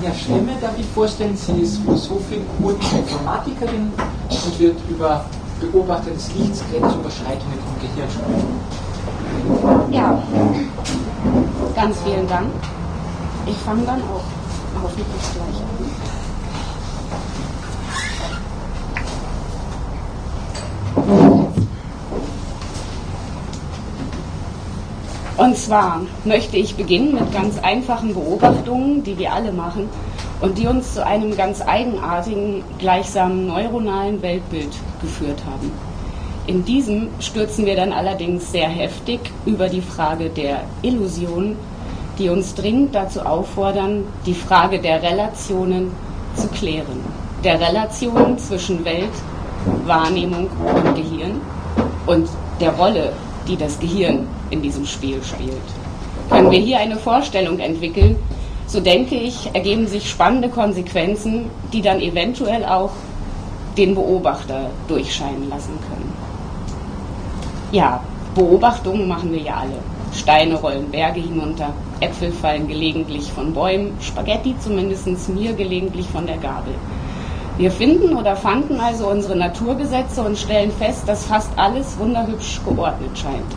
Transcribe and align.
Herr 0.00 0.14
Schlemme 0.14 0.52
darf 0.60 0.78
ich 0.78 0.86
vorstellen, 0.86 1.36
sie 1.36 1.60
ist 1.60 1.78
Philosophin 1.78 2.46
und 2.62 2.80
Informatikerin 2.80 3.92
und 4.30 4.60
wird 4.60 4.78
über 4.88 5.24
Beobachter 5.60 6.12
des 6.12 6.32
Lichts, 6.36 6.62
Grenzüberschreitungen 6.70 7.58
im 7.58 7.80
Gehirn 7.80 8.08
sprechen. 8.08 9.92
Ja, 9.92 10.22
ganz 11.74 11.96
vielen 12.02 12.28
Dank. 12.28 12.46
Ich 13.44 13.56
fange 13.56 13.82
dann 13.86 14.00
auch 14.02 14.22
hoffentlich 14.80 15.06
gleich 15.34 15.62
an. 15.62 15.97
Und 25.48 25.56
zwar 25.56 26.02
möchte 26.26 26.58
ich 26.58 26.76
beginnen 26.76 27.14
mit 27.14 27.32
ganz 27.32 27.58
einfachen 27.58 28.12
Beobachtungen, 28.12 29.02
die 29.02 29.16
wir 29.16 29.32
alle 29.32 29.50
machen 29.50 29.88
und 30.42 30.58
die 30.58 30.66
uns 30.66 30.92
zu 30.92 31.06
einem 31.06 31.34
ganz 31.38 31.62
eigenartigen, 31.62 32.62
gleichsam 32.78 33.46
neuronalen 33.46 34.20
Weltbild 34.20 34.68
geführt 35.00 35.42
haben. 35.46 35.72
In 36.46 36.66
diesem 36.66 37.08
stürzen 37.20 37.64
wir 37.64 37.76
dann 37.76 37.94
allerdings 37.94 38.52
sehr 38.52 38.68
heftig 38.68 39.20
über 39.46 39.70
die 39.70 39.80
Frage 39.80 40.28
der 40.28 40.64
Illusion, 40.82 41.56
die 42.18 42.28
uns 42.28 42.54
dringend 42.54 42.94
dazu 42.94 43.22
auffordern, 43.22 44.04
die 44.26 44.34
Frage 44.34 44.78
der 44.80 45.02
Relationen 45.02 45.92
zu 46.34 46.48
klären. 46.48 47.00
Der 47.42 47.58
Relationen 47.58 48.36
zwischen 48.36 48.84
Welt, 48.84 49.16
Wahrnehmung 49.86 50.48
und 50.60 50.94
Gehirn 50.94 51.40
und 52.04 52.28
der 52.60 52.72
Rolle, 52.72 53.14
die 53.48 53.56
das 53.56 53.80
Gehirn 53.80 54.26
in 54.50 54.62
diesem 54.62 54.86
Spiel 54.86 55.22
spielt. 55.22 55.56
Können 56.30 56.50
wir 56.50 56.58
hier 56.58 56.78
eine 56.78 56.96
Vorstellung 56.96 57.58
entwickeln, 57.58 58.16
so 58.66 58.80
denke 58.80 59.14
ich, 59.14 59.50
ergeben 59.54 59.86
sich 59.86 60.10
spannende 60.10 60.48
Konsequenzen, 60.50 61.46
die 61.72 61.80
dann 61.80 62.00
eventuell 62.00 62.64
auch 62.64 62.90
den 63.78 63.94
Beobachter 63.94 64.70
durchscheinen 64.88 65.48
lassen 65.48 65.78
können. 65.88 66.12
Ja, 67.72 68.02
Beobachtungen 68.34 69.08
machen 69.08 69.32
wir 69.32 69.40
ja 69.40 69.56
alle. 69.58 69.78
Steine 70.12 70.56
rollen 70.56 70.90
Berge 70.90 71.20
hinunter, 71.20 71.72
Äpfel 72.00 72.32
fallen 72.32 72.66
gelegentlich 72.68 73.30
von 73.32 73.52
Bäumen, 73.52 73.92
Spaghetti 74.00 74.54
zumindest 74.58 75.28
mir 75.28 75.52
gelegentlich 75.52 76.06
von 76.08 76.26
der 76.26 76.38
Gabel. 76.38 76.74
Wir 77.56 77.70
finden 77.70 78.14
oder 78.14 78.36
fanden 78.36 78.78
also 78.78 79.08
unsere 79.08 79.36
Naturgesetze 79.36 80.22
und 80.22 80.38
stellen 80.38 80.70
fest, 80.70 81.08
dass 81.08 81.24
fast 81.26 81.50
alles 81.56 81.98
wunderhübsch 81.98 82.60
geordnet 82.64 83.18
scheint. 83.18 83.52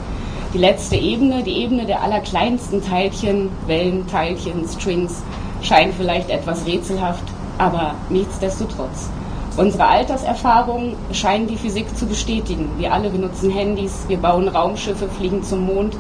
Die 0.54 0.58
letzte 0.58 0.98
Ebene, 0.98 1.44
die 1.44 1.64
Ebene 1.64 1.86
der 1.86 2.02
allerkleinsten 2.02 2.84
Teilchen, 2.84 3.50
Wellen, 3.68 4.06
Teilchen, 4.08 4.68
Strings, 4.68 5.24
scheint 5.62 5.94
vielleicht 5.94 6.30
etwas 6.30 6.66
rätselhaft, 6.66 7.24
aber 7.58 7.96
nichtsdestotrotz. 8.10 9.10
Unsere 9.56 9.88
Alterserfahrung 9.88 10.98
scheint 11.14 11.50
die 11.50 11.56
Physik 11.56 11.96
zu 11.98 12.06
bestätigen. 12.06 12.70
Wir 12.78 12.92
alle 12.92 13.10
benutzen 13.10 13.50
Handys, 13.50 14.04
wir 14.10 14.18
bauen 14.18 14.50
Raumschiffe, 14.50 15.08
fliegen 15.08 15.42
zum 15.42 15.66
Mond 15.66 15.96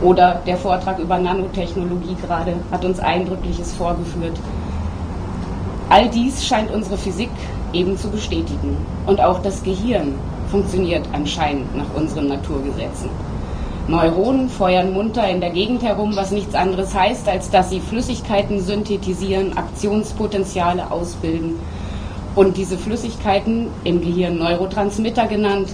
oder 0.00 0.40
der 0.46 0.56
Vortrag 0.56 1.00
über 1.00 1.18
Nanotechnologie 1.18 2.16
gerade 2.24 2.54
hat 2.70 2.84
uns 2.84 3.00
Eindrückliches 3.00 3.72
vorgeführt. 3.74 4.38
All 5.90 6.08
dies 6.08 6.46
scheint 6.46 6.70
unsere 6.70 6.96
Physik 6.96 7.30
eben 7.72 7.98
zu 7.98 8.08
bestätigen. 8.08 8.76
Und 9.06 9.20
auch 9.20 9.40
das 9.40 9.64
Gehirn 9.64 10.14
funktioniert 10.48 11.08
anscheinend 11.12 11.76
nach 11.76 11.92
unseren 11.96 12.28
Naturgesetzen. 12.28 13.10
Neuronen 13.88 14.48
feuern 14.48 14.92
munter 14.92 15.28
in 15.28 15.40
der 15.40 15.50
Gegend 15.50 15.84
herum, 15.84 16.16
was 16.16 16.32
nichts 16.32 16.56
anderes 16.56 16.92
heißt, 16.92 17.28
als 17.28 17.50
dass 17.50 17.70
sie 17.70 17.78
Flüssigkeiten 17.78 18.60
synthetisieren, 18.60 19.56
Aktionspotenziale 19.56 20.90
ausbilden 20.90 21.54
und 22.34 22.56
diese 22.56 22.78
Flüssigkeiten 22.78 23.68
im 23.84 24.00
Gehirn 24.00 24.38
Neurotransmitter 24.38 25.28
genannt 25.28 25.68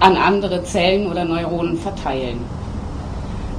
an 0.00 0.16
andere 0.16 0.64
Zellen 0.64 1.08
oder 1.08 1.24
Neuronen 1.24 1.78
verteilen. 1.78 2.38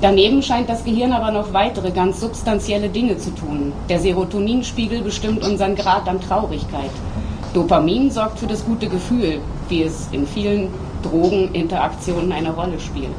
Daneben 0.01 0.43
scheint 0.43 0.67
das 0.67 0.83
Gehirn 0.83 1.13
aber 1.13 1.31
noch 1.31 1.53
weitere 1.53 1.91
ganz 1.91 2.19
substanzielle 2.19 2.89
Dinge 2.89 3.17
zu 3.17 3.29
tun. 3.33 3.71
Der 3.87 3.99
Serotoninspiegel 3.99 5.01
bestimmt 5.01 5.47
unseren 5.47 5.75
Grad 5.75 6.09
an 6.09 6.19
Traurigkeit. 6.19 6.91
Dopamin 7.53 8.11
sorgt 8.11 8.39
für 8.39 8.47
das 8.47 8.65
gute 8.65 8.89
Gefühl, 8.89 9.39
wie 9.69 9.83
es 9.83 10.09
in 10.11 10.27
vielen 10.27 10.67
Drogeninteraktionen 11.03 12.33
eine 12.33 12.51
Rolle 12.51 12.81
spielt. 12.81 13.15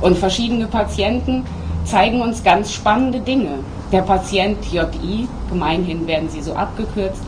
Und 0.00 0.16
verschiedene 0.16 0.66
Patienten 0.66 1.44
zeigen 1.84 2.20
uns 2.20 2.42
ganz 2.42 2.72
spannende 2.72 3.20
Dinge. 3.20 3.58
Der 3.92 4.02
Patient 4.02 4.58
JI, 4.70 5.28
gemeinhin 5.50 6.06
werden 6.06 6.28
sie 6.28 6.40
so 6.40 6.54
abgekürzt, 6.54 7.22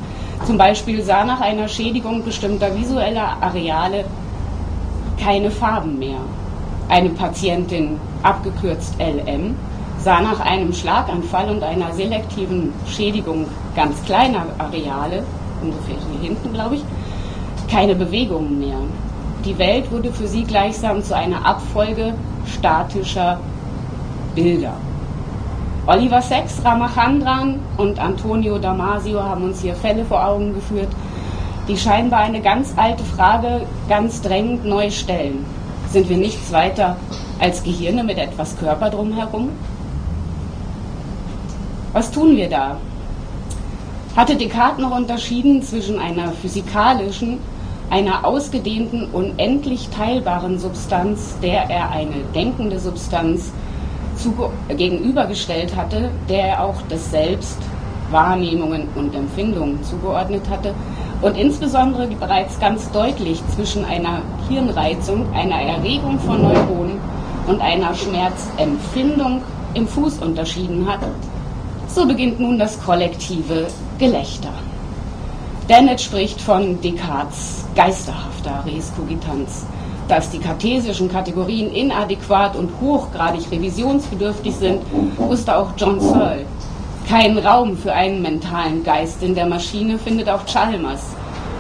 zum 0.47 0.59
Beispiel 0.59 1.03
sah 1.03 1.25
nach 1.25 1.41
einer 1.41 1.69
Schädigung 1.69 2.25
bestimmter 2.25 2.75
visueller 2.77 3.37
Areale 3.41 4.05
keine 5.23 5.51
Farben 5.51 5.99
mehr. 5.99 6.19
Eine 6.89 7.11
Patientin 7.11 7.99
abgekürzt 8.23 8.95
LM, 8.99 9.55
sah 9.99 10.21
nach 10.21 10.41
einem 10.41 10.73
Schlaganfall 10.73 11.49
und 11.51 11.63
einer 11.63 11.93
selektiven 11.93 12.73
Schädigung 12.89 13.47
ganz 13.77 14.03
kleiner 14.05 14.47
Areale, 14.59 15.23
ungefähr 15.63 15.97
hier 16.11 16.29
hinten 16.29 16.53
glaube 16.53 16.77
ich, 16.77 16.83
keine 17.71 17.95
Bewegungen 17.95 18.59
mehr. 18.59 18.79
Die 19.45 19.59
Welt 19.59 19.91
wurde 19.91 20.13
für 20.13 20.29
sie 20.29 20.45
gleichsam 20.45 21.03
zu 21.03 21.17
einer 21.17 21.45
Abfolge 21.45 22.15
statischer 22.47 23.41
Bilder. 24.37 24.75
Oliver 25.87 26.23
Sacks, 26.23 26.65
Ramachandran 26.65 27.59
und 27.77 27.99
Antonio 27.99 28.59
Damasio 28.59 29.21
haben 29.21 29.43
uns 29.43 29.61
hier 29.61 29.75
Fälle 29.75 30.05
vor 30.05 30.25
Augen 30.25 30.55
geführt, 30.55 30.91
die 31.67 31.77
scheinbar 31.77 32.21
eine 32.21 32.41
ganz 32.41 32.75
alte 32.77 33.03
Frage 33.03 33.63
ganz 33.89 34.23
drängend 34.23 34.65
neu 34.65 34.91
stellen. 34.91 35.45
Sind 35.91 36.09
wir 36.09 36.19
nichts 36.19 36.53
weiter 36.53 36.97
als 37.41 37.65
Gehirne 37.65 38.05
mit 38.05 38.19
etwas 38.19 38.57
Körper 38.57 38.91
drumherum? 38.91 39.49
Was 41.93 42.13
tun 42.13 42.37
wir 42.37 42.49
da? 42.49 42.77
Hatte 44.17 44.37
Descartes 44.37 44.81
noch 44.81 44.97
unterschieden 44.97 45.63
zwischen 45.63 45.99
einer 45.99 46.31
physikalischen, 46.31 47.39
einer 47.93 48.25
ausgedehnten, 48.25 49.07
unendlich 49.13 49.91
teilbaren 49.91 50.59
Substanz, 50.59 51.37
der 51.43 51.69
er 51.69 51.91
eine 51.91 52.25
denkende 52.35 52.79
Substanz 52.79 53.53
gegenübergestellt 54.69 55.77
hatte, 55.77 56.11
der 56.27 56.49
er 56.49 56.65
auch 56.65 56.77
das 56.89 57.11
Selbst, 57.11 57.59
Wahrnehmungen 58.11 58.89
und 58.95 59.15
Empfindungen 59.15 59.83
zugeordnet 59.85 60.49
hatte 60.49 60.75
und 61.21 61.37
insbesondere 61.37 62.07
bereits 62.07 62.59
ganz 62.59 62.91
deutlich 62.93 63.43
zwischen 63.55 63.85
einer 63.85 64.23
Hirnreizung, 64.49 65.31
einer 65.35 65.61
Erregung 65.61 66.19
von 66.21 66.41
Neuronen 66.41 66.99
und 67.47 67.61
einer 67.61 67.95
Schmerzempfindung 67.95 69.43
im 69.75 69.87
Fuß 69.87 70.19
unterschieden 70.19 70.91
hat, 70.91 71.01
so 71.89 72.07
beginnt 72.07 72.41
nun 72.41 72.59
das 72.59 72.83
kollektive 72.83 73.67
Gelächter. 73.99 74.53
Dennett 75.69 76.01
spricht 76.01 76.41
von 76.41 76.81
Descartes 76.81 77.65
geisterhafter 77.77 78.65
Res 78.67 78.93
Cogitans. 78.97 79.65
Dass 80.09 80.29
die 80.29 80.41
kartesischen 80.41 81.09
Kategorien 81.09 81.73
inadäquat 81.73 82.57
und 82.57 82.69
hochgradig 82.81 83.49
revisionsbedürftig 83.51 84.57
sind, 84.57 84.83
wusste 85.17 85.57
auch 85.57 85.71
John 85.77 86.01
Searle. 86.01 86.47
Kein 87.09 87.39
Raum 87.39 87.77
für 87.77 87.93
einen 87.93 88.23
mentalen 88.23 88.83
Geist 88.83 89.23
in 89.23 89.37
der 89.37 89.47
Maschine 89.47 89.99
findet 89.99 90.29
auch 90.29 90.45
Chalmers. 90.47 91.03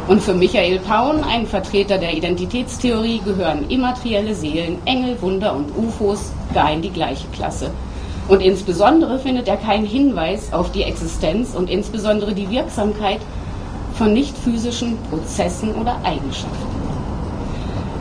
Und 0.09 0.21
für 0.21 0.34
Michael 0.34 0.81
Paun, 0.81 1.23
ein 1.23 1.47
Vertreter 1.47 1.97
der 1.97 2.13
Identitätstheorie, 2.13 3.21
gehören 3.25 3.71
immaterielle 3.71 4.34
Seelen, 4.34 4.79
Engel, 4.84 5.23
Wunder 5.23 5.55
und 5.55 5.71
UFOs 5.77 6.33
gar 6.53 6.73
in 6.73 6.83
die 6.83 6.91
gleiche 6.91 7.29
Klasse. 7.29 7.71
Und 8.29 8.41
insbesondere 8.41 9.21
findet 9.21 9.47
er 9.47 9.57
keinen 9.57 9.87
Hinweis 9.87 10.53
auf 10.53 10.73
die 10.73 10.83
Existenz 10.83 11.55
und 11.55 11.71
insbesondere 11.71 12.34
die 12.34 12.51
Wirksamkeit 12.51 13.21
von 13.94 14.12
nicht 14.12 14.36
physischen 14.36 14.98
Prozessen 15.10 15.74
oder 15.74 15.97
Eigenschaften. 16.04 16.83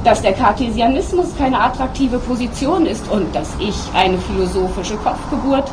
Dass 0.03 0.21
der 0.21 0.33
Cartesianismus 0.33 1.35
keine 1.37 1.61
attraktive 1.61 2.17
Position 2.17 2.85
ist 2.85 3.09
und 3.11 3.35
dass 3.35 3.49
ich 3.59 3.75
eine 3.93 4.17
philosophische 4.17 4.97
Kopfgeburt, 4.97 5.71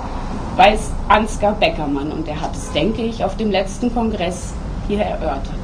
weiß 0.56 0.90
Ansgar 1.08 1.52
Beckermann 1.52 2.12
und 2.12 2.28
er 2.28 2.40
hat 2.40 2.54
es, 2.54 2.70
denke 2.72 3.02
ich, 3.02 3.24
auf 3.24 3.36
dem 3.36 3.50
letzten 3.50 3.94
Kongress 3.94 4.52
hier 4.86 5.00
erörtert. 5.00 5.54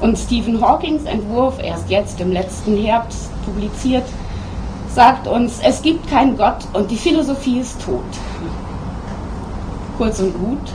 Und 0.00 0.18
Stephen 0.18 0.60
Hawkings 0.60 1.04
Entwurf, 1.04 1.58
erst 1.62 1.90
jetzt 1.90 2.20
im 2.20 2.32
letzten 2.32 2.76
Herbst 2.76 3.30
publiziert, 3.44 4.04
sagt 4.94 5.26
uns, 5.26 5.60
es 5.62 5.82
gibt 5.82 6.08
keinen 6.08 6.36
Gott 6.36 6.66
und 6.72 6.90
die 6.90 6.96
Philosophie 6.96 7.58
ist 7.58 7.82
tot. 7.84 8.04
Kurz 9.98 10.20
und 10.20 10.38
gut, 10.38 10.72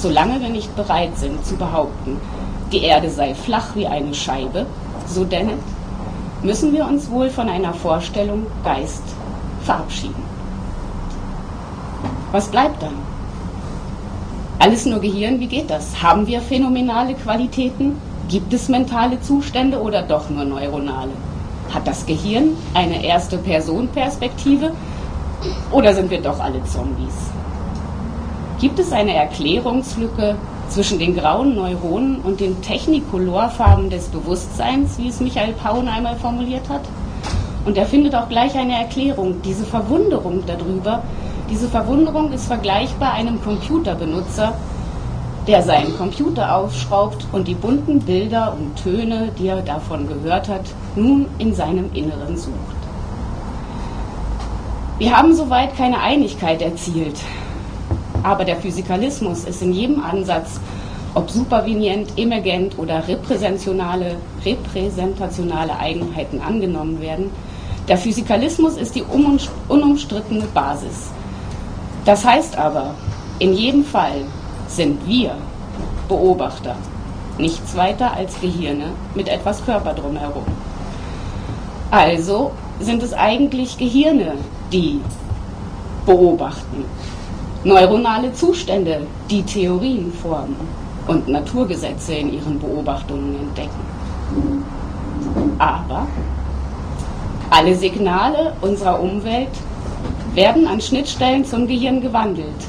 solange 0.00 0.40
wir 0.40 0.48
nicht 0.48 0.74
bereit 0.76 1.16
sind 1.18 1.44
zu 1.44 1.56
behaupten, 1.56 2.20
die 2.72 2.82
Erde 2.82 3.10
sei 3.10 3.34
flach 3.34 3.74
wie 3.74 3.86
eine 3.86 4.14
Scheibe, 4.14 4.66
so 5.06 5.24
Dennett, 5.24 5.58
müssen 6.42 6.72
wir 6.72 6.86
uns 6.86 7.10
wohl 7.10 7.30
von 7.30 7.48
einer 7.48 7.74
Vorstellung 7.74 8.46
Geist 8.64 9.02
verabschieden. 9.62 10.22
Was 12.30 12.48
bleibt 12.48 12.82
dann? 12.82 12.94
Alles 14.60 14.86
nur 14.86 15.00
Gehirn, 15.00 15.40
wie 15.40 15.46
geht 15.46 15.70
das? 15.70 16.02
Haben 16.02 16.26
wir 16.26 16.40
phänomenale 16.40 17.14
Qualitäten? 17.14 17.96
Gibt 18.28 18.52
es 18.52 18.68
mentale 18.68 19.20
Zustände 19.20 19.80
oder 19.80 20.02
doch 20.02 20.28
nur 20.28 20.44
neuronale? 20.44 21.12
Hat 21.72 21.86
das 21.86 22.04
Gehirn 22.06 22.56
eine 22.74 23.04
erste 23.04 23.38
Person-Perspektive 23.38 24.72
oder 25.72 25.94
sind 25.94 26.10
wir 26.10 26.20
doch 26.20 26.38
alle 26.40 26.62
Zombies? 26.64 27.14
Gibt 28.60 28.80
es 28.80 28.90
eine 28.90 29.14
Erklärungslücke 29.14 30.34
zwischen 30.68 30.98
den 30.98 31.14
grauen 31.14 31.54
Neuronen 31.54 32.20
und 32.22 32.40
den 32.40 32.60
Technikolorfarben 32.60 33.88
des 33.88 34.08
Bewusstseins, 34.08 34.98
wie 34.98 35.08
es 35.08 35.20
Michael 35.20 35.52
Paun 35.52 35.86
einmal 35.86 36.16
formuliert 36.16 36.68
hat? 36.68 36.80
Und 37.64 37.78
er 37.78 37.86
findet 37.86 38.16
auch 38.16 38.28
gleich 38.28 38.56
eine 38.56 38.74
Erklärung, 38.74 39.40
diese 39.42 39.64
Verwunderung 39.64 40.42
darüber. 40.44 41.04
Diese 41.48 41.68
Verwunderung 41.68 42.32
ist 42.32 42.46
vergleichbar 42.46 43.12
einem 43.12 43.40
Computerbenutzer, 43.40 44.54
der 45.46 45.62
seinen 45.62 45.96
Computer 45.96 46.56
aufschraubt 46.56 47.28
und 47.30 47.46
die 47.46 47.54
bunten 47.54 48.00
Bilder 48.00 48.56
und 48.58 48.74
Töne, 48.82 49.30
die 49.38 49.46
er 49.46 49.62
davon 49.62 50.08
gehört 50.08 50.48
hat, 50.48 50.64
nun 50.96 51.26
in 51.38 51.54
seinem 51.54 51.92
Inneren 51.94 52.36
sucht. 52.36 52.54
Wir 54.98 55.16
haben 55.16 55.32
soweit 55.32 55.76
keine 55.76 56.00
Einigkeit 56.00 56.60
erzielt, 56.60 57.20
aber 58.28 58.44
der 58.44 58.56
Physikalismus 58.56 59.44
ist 59.44 59.62
in 59.62 59.72
jedem 59.72 60.04
Ansatz, 60.04 60.60
ob 61.14 61.30
supervenient, 61.30 62.12
emergent 62.18 62.78
oder 62.78 63.08
repräsentationale, 63.08 64.16
repräsentationale 64.44 65.74
Eigenheiten 65.78 66.38
angenommen 66.42 67.00
werden, 67.00 67.30
der 67.88 67.96
Physikalismus 67.96 68.76
ist 68.76 68.94
die 68.94 69.02
unumstrittene 69.68 70.44
Basis. 70.52 71.08
Das 72.04 72.22
heißt 72.22 72.58
aber, 72.58 72.94
in 73.38 73.54
jedem 73.54 73.82
Fall 73.82 74.20
sind 74.68 75.08
wir 75.08 75.34
Beobachter, 76.06 76.76
nichts 77.38 77.74
weiter 77.78 78.12
als 78.12 78.38
Gehirne 78.42 78.92
mit 79.14 79.28
etwas 79.28 79.64
Körper 79.64 79.94
drumherum. 79.94 80.44
Also 81.90 82.50
sind 82.78 83.02
es 83.02 83.14
eigentlich 83.14 83.78
Gehirne, 83.78 84.34
die 84.70 85.00
beobachten, 86.04 86.84
neuronale 87.68 88.32
Zustände, 88.32 89.06
die 89.30 89.42
Theorien 89.42 90.10
formen 90.10 90.56
und 91.06 91.28
Naturgesetze 91.28 92.14
in 92.14 92.32
ihren 92.32 92.58
Beobachtungen 92.58 93.38
entdecken. 93.38 94.64
Aber 95.58 96.06
alle 97.50 97.74
Signale 97.74 98.54
unserer 98.62 98.98
Umwelt 98.98 99.50
werden 100.34 100.66
an 100.66 100.80
Schnittstellen 100.80 101.44
zum 101.44 101.66
Gehirn 101.66 102.00
gewandelt, 102.00 102.60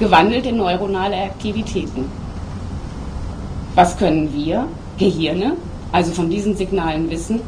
gewandelt 0.00 0.44
in 0.44 0.56
neuronale 0.56 1.16
Aktivitäten. 1.16 2.06
Was 3.76 3.96
können 3.96 4.32
wir, 4.34 4.66
Gehirne, 4.98 5.52
also 5.92 6.10
von 6.10 6.28
diesen 6.28 6.56
Signalen 6.56 7.08
wissen, 7.10 7.40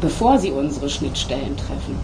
bevor 0.00 0.38
sie 0.38 0.50
unsere 0.50 0.88
Schnittstellen 0.88 1.56
treffen? 1.58 1.94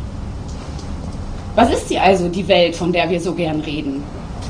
Was 1.54 1.72
ist 1.72 1.88
sie 1.88 1.98
also, 1.98 2.28
die 2.28 2.46
Welt, 2.46 2.76
von 2.76 2.92
der 2.92 3.08
wir 3.08 3.20
so 3.20 3.32
gern 3.32 3.60
reden? 3.60 4.02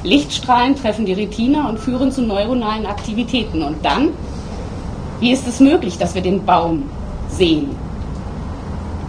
Lichtstrahlen 0.04 0.76
treffen 0.76 1.06
die 1.06 1.14
Retina 1.14 1.68
und 1.68 1.80
führen 1.80 2.12
zu 2.12 2.22
neuronalen 2.22 2.84
Aktivitäten. 2.84 3.62
Und 3.62 3.84
dann, 3.84 4.10
wie 5.18 5.32
ist 5.32 5.48
es 5.48 5.60
möglich, 5.60 5.96
dass 5.96 6.14
wir 6.14 6.20
den 6.20 6.44
Baum 6.44 6.90
sehen? 7.28 7.74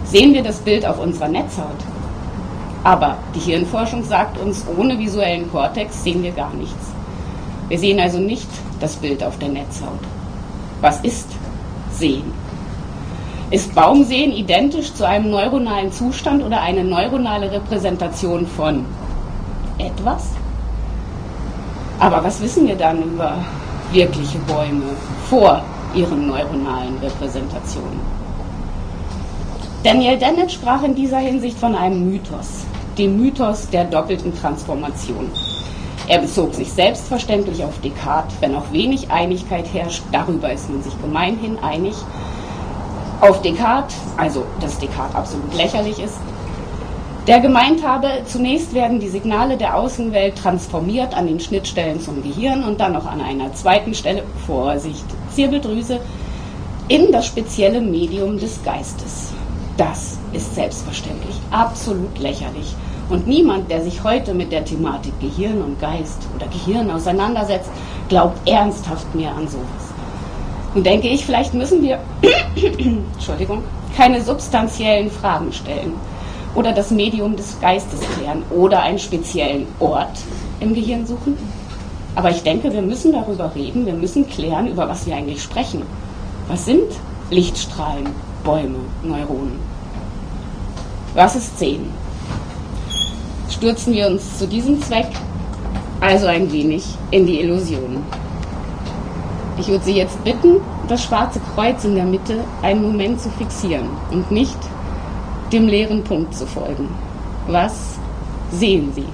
Sehen 0.04 0.32
wir 0.32 0.42
das 0.42 0.58
Bild 0.58 0.86
auf 0.86 0.98
unserer 0.98 1.28
Netzhaut? 1.28 1.76
Aber 2.82 3.18
die 3.34 3.40
Hirnforschung 3.40 4.04
sagt 4.04 4.38
uns, 4.38 4.64
ohne 4.78 4.98
visuellen 4.98 5.50
Kortex 5.50 6.02
sehen 6.02 6.22
wir 6.22 6.32
gar 6.32 6.54
nichts. 6.54 6.92
Wir 7.68 7.78
sehen 7.78 8.00
also 8.00 8.18
nicht 8.18 8.48
das 8.80 8.96
Bild 8.96 9.22
auf 9.22 9.38
der 9.38 9.48
Netzhaut. 9.48 10.00
Was 10.80 11.00
ist 11.00 11.28
Sehen? 11.92 12.32
Ist 13.50 13.74
Baumsehen 13.74 14.32
identisch 14.32 14.94
zu 14.94 15.06
einem 15.06 15.30
neuronalen 15.30 15.92
Zustand 15.92 16.42
oder 16.42 16.62
eine 16.62 16.84
neuronale 16.84 17.50
Repräsentation 17.50 18.46
von 18.46 18.84
etwas? 19.78 20.30
Aber 21.98 22.22
was 22.22 22.40
wissen 22.40 22.66
wir 22.66 22.76
dann 22.76 23.02
über 23.02 23.38
wirkliche 23.90 24.38
Bäume 24.40 24.84
vor 25.30 25.62
ihren 25.94 26.26
neuronalen 26.26 26.98
Repräsentationen? 27.02 28.00
Daniel 29.82 30.18
Dennett 30.18 30.52
sprach 30.52 30.82
in 30.82 30.94
dieser 30.94 31.18
Hinsicht 31.18 31.58
von 31.58 31.74
einem 31.74 32.10
Mythos, 32.10 32.64
dem 32.98 33.18
Mythos 33.18 33.68
der 33.70 33.84
doppelten 33.84 34.34
Transformation. 34.34 35.30
Er 36.08 36.18
bezog 36.18 36.54
sich 36.54 36.70
selbstverständlich 36.70 37.64
auf 37.64 37.80
Descartes, 37.80 38.36
wenn 38.40 38.54
auch 38.54 38.70
wenig 38.72 39.10
Einigkeit 39.10 39.66
herrscht, 39.72 40.02
darüber 40.12 40.52
ist 40.52 40.68
man 40.68 40.82
sich 40.82 41.00
gemeinhin 41.00 41.58
einig. 41.62 41.94
Auf 43.20 43.40
Descartes, 43.42 43.96
also 44.16 44.44
dass 44.60 44.78
Descartes 44.78 45.16
absolut 45.16 45.54
lächerlich 45.54 45.98
ist, 45.98 46.18
der 47.26 47.40
gemeint 47.40 47.84
habe, 47.84 48.08
zunächst 48.24 48.72
werden 48.72 49.00
die 49.00 49.08
Signale 49.08 49.56
der 49.56 49.76
Außenwelt 49.76 50.36
transformiert 50.36 51.16
an 51.16 51.26
den 51.26 51.40
Schnittstellen 51.40 52.00
zum 52.00 52.22
Gehirn 52.22 52.62
und 52.62 52.78
dann 52.78 52.92
noch 52.92 53.06
an 53.06 53.20
einer 53.20 53.52
zweiten 53.52 53.94
Stelle, 53.94 54.22
Vorsicht, 54.46 55.04
Zirbeldrüse, 55.32 56.00
in 56.88 57.10
das 57.10 57.26
spezielle 57.26 57.80
Medium 57.80 58.38
des 58.38 58.62
Geistes. 58.62 59.32
Das 59.76 60.18
ist 60.32 60.54
selbstverständlich 60.54 61.34
absolut 61.50 62.16
lächerlich. 62.18 62.76
Und 63.08 63.26
niemand, 63.26 63.70
der 63.70 63.82
sich 63.82 64.04
heute 64.04 64.32
mit 64.32 64.52
der 64.52 64.64
Thematik 64.64 65.12
Gehirn 65.20 65.62
und 65.62 65.80
Geist 65.80 66.18
oder 66.34 66.46
Gehirn 66.46 66.90
auseinandersetzt, 66.90 67.70
glaubt 68.08 68.48
ernsthaft 68.48 69.12
mehr 69.16 69.34
an 69.34 69.48
sowas. 69.48 69.66
Und 70.74 70.86
denke 70.86 71.08
ich, 71.08 71.26
vielleicht 71.26 71.54
müssen 71.54 71.82
wir 71.82 71.98
Entschuldigung, 72.78 73.64
keine 73.96 74.22
substanziellen 74.22 75.10
Fragen 75.10 75.52
stellen 75.52 75.94
oder 76.56 76.72
das 76.72 76.90
Medium 76.90 77.36
des 77.36 77.60
Geistes 77.60 78.00
klären 78.16 78.42
oder 78.50 78.82
einen 78.82 78.98
speziellen 78.98 79.66
Ort 79.78 80.18
im 80.58 80.74
Gehirn 80.74 81.06
suchen. 81.06 81.36
Aber 82.16 82.30
ich 82.30 82.42
denke, 82.42 82.72
wir 82.72 82.82
müssen 82.82 83.12
darüber 83.12 83.54
reden, 83.54 83.86
wir 83.86 83.94
müssen 83.94 84.28
klären, 84.28 84.66
über 84.66 84.88
was 84.88 85.06
wir 85.06 85.14
eigentlich 85.14 85.42
sprechen. 85.42 85.82
Was 86.48 86.64
sind 86.64 86.90
Lichtstrahlen, 87.30 88.08
Bäume, 88.42 88.78
Neuronen? 89.04 89.60
Was 91.14 91.36
ist 91.36 91.58
Sehen? 91.58 91.86
stürzen 93.56 93.94
wir 93.94 94.06
uns 94.08 94.38
zu 94.38 94.46
diesem 94.46 94.80
Zweck 94.82 95.08
also 96.00 96.26
ein 96.26 96.52
wenig 96.52 96.84
in 97.10 97.26
die 97.26 97.40
Illusion. 97.40 98.02
Ich 99.58 99.68
würde 99.68 99.84
Sie 99.84 99.96
jetzt 99.96 100.22
bitten, 100.24 100.56
das 100.88 101.02
schwarze 101.02 101.40
Kreuz 101.54 101.82
in 101.84 101.94
der 101.94 102.04
Mitte 102.04 102.44
einen 102.62 102.82
Moment 102.82 103.20
zu 103.20 103.30
fixieren 103.30 103.88
und 104.10 104.30
nicht 104.30 104.58
dem 105.52 105.68
leeren 105.68 106.02
Punkt 106.02 106.34
zu 106.34 106.46
folgen. 106.46 106.88
Was 107.48 107.98
sehen 108.50 108.92
Sie? 108.94 109.04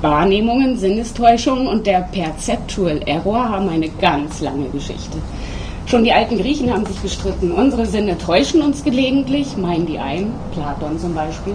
Wahrnehmungen, 0.00 0.78
Sinnestäuschungen 0.78 1.66
und 1.66 1.86
der 1.86 2.00
Perceptual 2.10 3.02
Error 3.04 3.50
haben 3.50 3.68
eine 3.68 3.90
ganz 3.90 4.40
lange 4.40 4.68
Geschichte. 4.70 5.18
Schon 5.86 6.04
die 6.04 6.12
alten 6.12 6.38
Griechen 6.38 6.72
haben 6.72 6.86
sich 6.86 7.02
gestritten. 7.02 7.52
Unsere 7.52 7.84
Sinne 7.84 8.16
täuschen 8.16 8.62
uns 8.62 8.82
gelegentlich, 8.82 9.56
meinen 9.56 9.86
die 9.86 9.98
einen, 9.98 10.32
Platon 10.52 10.98
zum 10.98 11.14
Beispiel. 11.14 11.54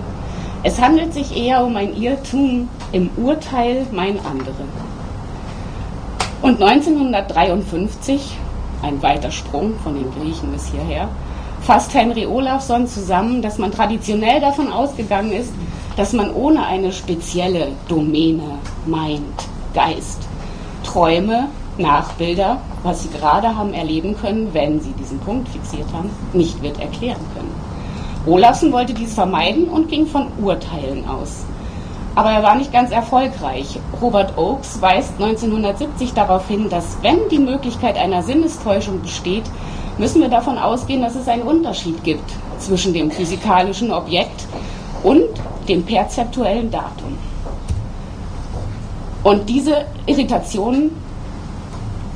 Es 0.62 0.80
handelt 0.80 1.14
sich 1.14 1.36
eher 1.36 1.64
um 1.64 1.76
ein 1.76 1.96
Irrtum, 1.96 2.70
im 2.92 3.10
Urteil 3.18 3.86
mein 3.92 4.20
andere. 4.20 4.66
Und 6.46 6.62
1953, 6.62 8.38
ein 8.84 9.02
weiter 9.02 9.32
Sprung 9.32 9.74
von 9.84 9.96
den 9.96 10.12
Griechen 10.12 10.52
bis 10.52 10.68
hierher, 10.68 11.10
fasst 11.62 11.92
Henry 11.96 12.28
Olafsson 12.28 12.86
zusammen, 12.86 13.42
dass 13.42 13.58
man 13.58 13.72
traditionell 13.72 14.40
davon 14.40 14.72
ausgegangen 14.72 15.32
ist, 15.32 15.52
dass 15.98 16.14
man 16.14 16.32
ohne 16.32 16.64
eine 16.64 16.92
spezielle 16.92 17.70
Domäne, 17.88 18.60
Mind, 18.86 19.24
Geist, 19.74 20.22
Träume, 20.84 21.48
Nachbilder, 21.80 22.62
was 22.84 23.02
sie 23.02 23.10
gerade 23.10 23.58
haben 23.58 23.74
erleben 23.74 24.16
können, 24.16 24.50
wenn 24.54 24.80
sie 24.80 24.94
diesen 25.00 25.18
Punkt 25.22 25.50
fixiert 25.50 25.92
haben, 25.94 26.12
nicht 26.34 26.62
wird 26.62 26.80
erklären 26.80 27.26
können. 27.34 27.56
Olafsen 28.28 28.72
wollte 28.72 28.94
dies 28.94 29.16
vermeiden 29.16 29.68
und 29.68 29.90
ging 29.90 30.06
von 30.06 30.28
Urteilen 30.40 31.08
aus. 31.08 31.44
Aber 32.16 32.32
er 32.32 32.44
war 32.44 32.56
nicht 32.56 32.72
ganz 32.72 32.92
erfolgreich. 32.92 33.78
Robert 34.02 34.38
Oakes 34.38 34.82
weist 34.82 35.14
1970 35.20 36.14
darauf 36.14 36.48
hin, 36.48 36.70
dass 36.70 36.98
wenn 37.02 37.28
die 37.30 37.40
Möglichkeit 37.40 37.98
einer 37.98 38.24
Sinnestäuschung 38.24 39.02
besteht, 39.02 39.44
müssen 39.98 40.22
wir 40.22 40.30
davon 40.30 40.58
ausgehen, 40.58 41.02
dass 41.02 41.16
es 41.16 41.28
einen 41.28 41.44
Unterschied 41.44 42.04
gibt 42.04 42.32
zwischen 42.60 42.94
dem 42.94 43.12
physikalischen 43.12 43.92
Objekt 43.92 44.48
und 45.04 45.24
dem 45.68 45.84
perzeptuellen 45.84 46.72
Datum. 46.72 47.18
Und 49.24 49.50
diese 49.50 49.86
Irritation 50.06 50.92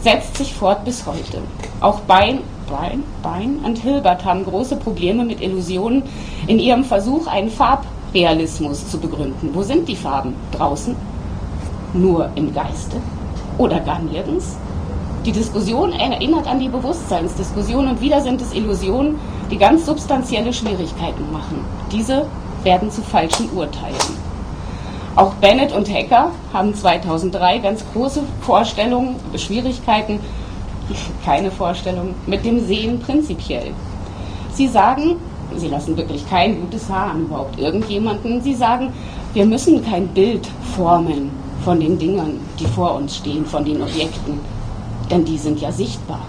setzt 0.02 0.38
sich 0.38 0.54
fort 0.54 0.86
bis 0.86 1.06
heute. 1.06 1.42
Auch 1.82 2.00
bei 2.02 2.38
Bryan, 2.68 3.04
Bryan 3.22 3.58
und 3.66 3.80
Hilbert 3.80 4.24
haben 4.24 4.46
große 4.46 4.76
Probleme 4.76 5.26
mit 5.26 5.42
Illusionen 5.42 6.04
in 6.48 6.60
ihrem 6.60 6.84
Versuch, 6.84 7.28
einen 7.28 7.50
Farbrealismus 8.10 8.90
zu 8.90 9.00
begründen. 9.00 9.52
Wo 9.54 9.62
sind 9.62 9.88
die 9.88 9.96
Farben? 9.96 10.34
Draußen? 10.52 10.96
Nur 11.94 12.30
im 12.36 12.54
Geiste? 12.54 12.98
Oder 13.58 13.80
gar 13.82 14.00
nirgends? 14.00 14.58
Die 15.26 15.32
Diskussion 15.32 15.92
erinnert 15.92 16.48
an 16.48 16.60
die 16.60 16.70
Bewusstseinsdiskussion 16.70 17.88
und 17.88 18.02
wieder 18.02 18.22
sind 18.22 18.42
es 18.42 18.54
Illusionen, 18.54 19.20
die 19.52 19.58
ganz 19.58 19.86
substanzielle 19.86 20.54
Schwierigkeiten 20.54 21.32
machen. 21.32 21.64
Diese 21.92 22.26
werden 22.64 22.90
zu 22.90 23.02
falschen 23.02 23.50
Urteilen. 23.56 23.96
Auch 25.16 25.34
Bennett 25.36 25.74
und 25.74 25.90
Hecker 25.90 26.32
haben 26.54 26.74
2003 26.74 27.60
ganz 27.60 27.84
große 27.94 28.24
Vorstellungen, 28.42 29.18
Schwierigkeiten, 29.36 30.20
keine 31.26 31.52
Vorstellung, 31.52 32.16
mit 32.26 32.46
dem 32.46 32.66
Sehen 32.66 33.00
prinzipiell. 33.00 33.72
Sie 34.54 34.68
sagen, 34.68 35.18
sie 35.56 35.68
lassen 35.68 35.98
wirklich 35.98 36.28
kein 36.30 36.62
gutes 36.62 36.90
Haar 36.90 37.12
an 37.12 37.26
überhaupt 37.26 37.60
irgendjemanden, 37.60 38.42
sie 38.42 38.56
sagen, 38.56 38.94
wir 39.34 39.46
müssen 39.46 39.84
kein 39.84 40.08
Bild 40.08 40.48
formen 40.76 41.32
von 41.64 41.80
den 41.80 41.98
Dingen, 41.98 42.40
die 42.60 42.66
vor 42.66 42.96
uns 42.96 43.18
stehen, 43.18 43.46
von 43.46 43.66
den 43.66 43.82
Objekten, 43.82 44.40
denn 45.10 45.26
die 45.26 45.38
sind 45.38 45.60
ja 45.60 45.72
sichtbar. 45.72 46.22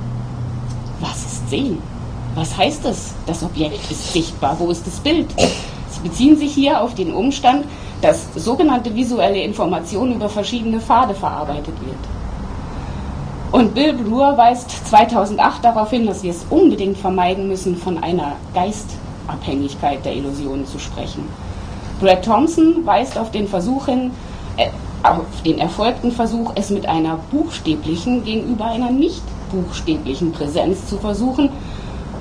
Was 1.00 1.24
ist 1.24 1.50
Sehen? 1.50 1.78
Was 2.34 2.56
heißt 2.56 2.84
es, 2.84 3.14
das 3.26 3.42
Objekt 3.42 3.90
ist 3.90 4.12
sichtbar? 4.12 4.56
Wo 4.58 4.70
ist 4.70 4.86
das 4.86 5.00
Bild? 5.00 5.26
Sie 5.88 6.00
beziehen 6.08 6.36
sich 6.36 6.52
hier 6.52 6.80
auf 6.80 6.94
den 6.94 7.12
Umstand, 7.12 7.64
dass 8.02 8.28
sogenannte 8.36 8.94
visuelle 8.94 9.42
Information 9.42 10.14
über 10.14 10.28
verschiedene 10.28 10.80
Pfade 10.80 11.14
verarbeitet 11.14 11.74
wird. 11.84 11.98
Und 13.52 13.74
Bill 13.74 13.94
Brewer 13.94 14.36
weist 14.38 14.70
2008 14.88 15.64
darauf 15.64 15.90
hin, 15.90 16.06
dass 16.06 16.22
wir 16.22 16.30
es 16.30 16.46
unbedingt 16.50 16.96
vermeiden 16.96 17.48
müssen, 17.48 17.76
von 17.76 18.02
einer 18.02 18.36
Geistabhängigkeit 19.30 20.04
der 20.04 20.14
Illusionen 20.14 20.66
zu 20.66 20.78
sprechen. 20.78 21.28
Brad 22.00 22.25
Thompson 22.25 22.84
weist 22.84 23.18
auf 23.18 23.30
den 23.30 23.46
Versuch 23.46 23.87
hin, 23.87 24.10
äh, 24.56 24.68
auf 25.02 25.42
den 25.44 25.58
erfolgten 25.58 26.12
Versuch, 26.12 26.52
es 26.54 26.70
mit 26.70 26.87
einer 26.87 27.18
buchstäblichen 27.30 28.25
gegenüber 28.25 28.66
einer 28.66 28.90
nicht 28.90 29.22
buchstäblichen 29.50 30.32
Präsenz 30.32 30.87
zu 30.87 30.99
versuchen, 30.99 31.50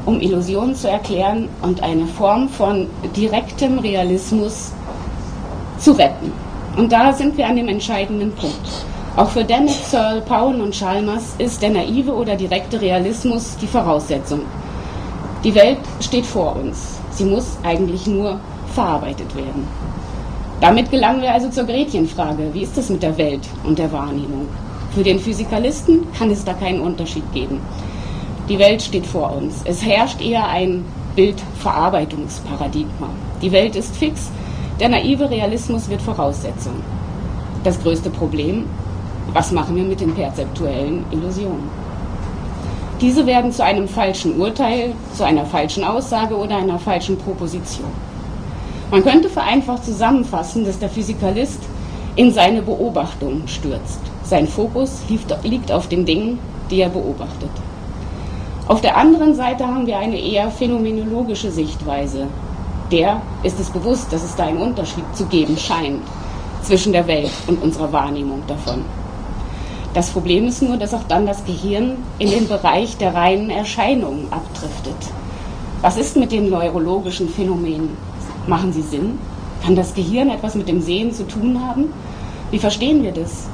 um 0.05 0.19
Illusionen 0.19 0.75
zu 0.75 0.89
erklären 0.89 1.49
und 1.61 1.83
eine 1.83 2.05
Form 2.05 2.49
von 2.49 2.87
direktem 3.15 3.79
Realismus 3.79 4.71
zu 5.77 5.91
retten. 5.91 6.31
Und 6.77 6.91
da 6.91 7.11
sind 7.13 7.37
wir 7.37 7.47
an 7.47 7.55
dem 7.55 7.67
entscheidenden 7.67 8.31
Punkt. 8.31 8.85
Auch 9.15 9.29
für 9.29 9.43
Dennett, 9.43 9.71
Searle, 9.71 10.21
Powell 10.21 10.61
und 10.61 10.73
Chalmers 10.73 11.35
ist 11.37 11.61
der 11.61 11.71
naive 11.71 12.13
oder 12.13 12.35
direkte 12.35 12.79
Realismus 12.79 13.57
die 13.61 13.67
Voraussetzung. 13.67 14.41
Die 15.43 15.55
Welt 15.55 15.79
steht 16.01 16.25
vor 16.25 16.55
uns. 16.55 16.98
Sie 17.11 17.25
muss 17.25 17.57
eigentlich 17.63 18.07
nur 18.07 18.39
verarbeitet 18.73 19.35
werden. 19.35 19.67
Damit 20.61 20.91
gelangen 20.91 21.21
wir 21.21 21.33
also 21.33 21.49
zur 21.49 21.63
Gretchenfrage. 21.63 22.53
Wie 22.53 22.63
ist 22.63 22.77
es 22.77 22.89
mit 22.89 23.01
der 23.01 23.17
Welt 23.17 23.47
und 23.63 23.79
der 23.79 23.91
Wahrnehmung? 23.91 24.47
Für 24.93 25.03
den 25.03 25.19
Physikalisten 25.19 26.07
kann 26.17 26.31
es 26.31 26.43
da 26.43 26.53
keinen 26.53 26.81
Unterschied 26.81 27.23
geben. 27.33 27.59
Die 28.49 28.59
Welt 28.59 28.81
steht 28.81 29.05
vor 29.05 29.35
uns. 29.35 29.61
Es 29.63 29.85
herrscht 29.85 30.21
eher 30.21 30.47
ein 30.47 30.83
Bildverarbeitungsparadigma. 31.15 33.09
Die 33.41 33.51
Welt 33.51 33.75
ist 33.75 33.95
fix, 33.95 34.31
der 34.79 34.89
naive 34.89 35.29
Realismus 35.29 35.89
wird 35.89 36.01
Voraussetzung. 36.01 36.75
Das 37.63 37.81
größte 37.81 38.09
Problem, 38.09 38.65
was 39.33 39.51
machen 39.51 39.75
wir 39.75 39.83
mit 39.83 39.99
den 39.99 40.15
perzeptuellen 40.15 41.05
Illusionen? 41.11 41.69
Diese 43.01 43.25
werden 43.25 43.51
zu 43.51 43.63
einem 43.63 43.87
falschen 43.87 44.39
Urteil, 44.39 44.93
zu 45.15 45.23
einer 45.23 45.45
falschen 45.45 45.85
Aussage 45.85 46.35
oder 46.35 46.57
einer 46.57 46.79
falschen 46.79 47.17
Proposition. 47.17 47.87
Man 48.91 49.03
könnte 49.03 49.29
vereinfacht 49.29 49.85
zusammenfassen, 49.85 50.65
dass 50.65 50.79
der 50.79 50.89
Physikalist 50.89 51.59
in 52.17 52.33
seine 52.33 52.61
Beobachtung 52.61 53.47
stürzt. 53.47 54.01
Sein 54.25 54.47
Fokus 54.47 55.01
liegt 55.43 55.71
auf 55.71 55.87
den 55.87 56.05
Dingen, 56.05 56.39
die 56.69 56.81
er 56.81 56.89
beobachtet. 56.89 57.49
Auf 58.67 58.81
der 58.81 58.97
anderen 58.97 59.33
Seite 59.33 59.65
haben 59.65 59.87
wir 59.87 59.97
eine 59.97 60.19
eher 60.19 60.51
phänomenologische 60.51 61.51
Sichtweise, 61.51 62.27
der 62.91 63.21
ist 63.43 63.59
es 63.59 63.69
bewusst, 63.69 64.11
dass 64.11 64.23
es 64.23 64.35
da 64.35 64.45
einen 64.45 64.61
Unterschied 64.61 65.05
zu 65.13 65.25
geben 65.25 65.57
scheint 65.57 66.01
zwischen 66.63 66.91
der 66.91 67.07
Welt 67.07 67.31
und 67.47 67.61
unserer 67.61 67.91
Wahrnehmung 67.93 68.43
davon. 68.47 68.83
Das 69.93 70.11
Problem 70.11 70.47
ist 70.47 70.61
nur, 70.61 70.77
dass 70.77 70.93
auch 70.93 71.03
dann 71.07 71.25
das 71.25 71.45
Gehirn 71.45 71.97
in 72.19 72.29
den 72.29 72.47
Bereich 72.47 72.97
der 72.97 73.15
reinen 73.15 73.49
Erscheinungen 73.49 74.31
abdriftet. 74.31 74.95
Was 75.81 75.97
ist 75.97 76.15
mit 76.15 76.31
den 76.31 76.49
neurologischen 76.49 77.27
Phänomenen? 77.27 77.97
Machen 78.45 78.71
sie 78.71 78.83
Sinn? 78.83 79.17
Kann 79.63 79.75
das 79.75 79.93
Gehirn 79.93 80.29
etwas 80.29 80.53
mit 80.55 80.67
dem 80.67 80.81
Sehen 80.81 81.11
zu 81.11 81.25
tun 81.25 81.59
haben? 81.67 81.85
Wie 82.51 82.59
verstehen 82.59 83.01
wir 83.01 83.11
das? 83.11 83.47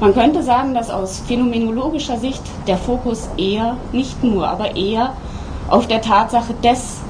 Man 0.00 0.14
könnte 0.14 0.42
sagen, 0.42 0.74
dass 0.74 0.90
aus 0.90 1.20
phänomenologischer 1.26 2.18
Sicht 2.18 2.42
der 2.66 2.76
Fokus 2.76 3.28
eher, 3.36 3.76
nicht 3.92 4.22
nur, 4.22 4.48
aber 4.48 4.76
eher 4.76 5.14
auf 5.68 5.86
der 5.88 6.00
Tatsache 6.00 6.54
des 6.62 7.00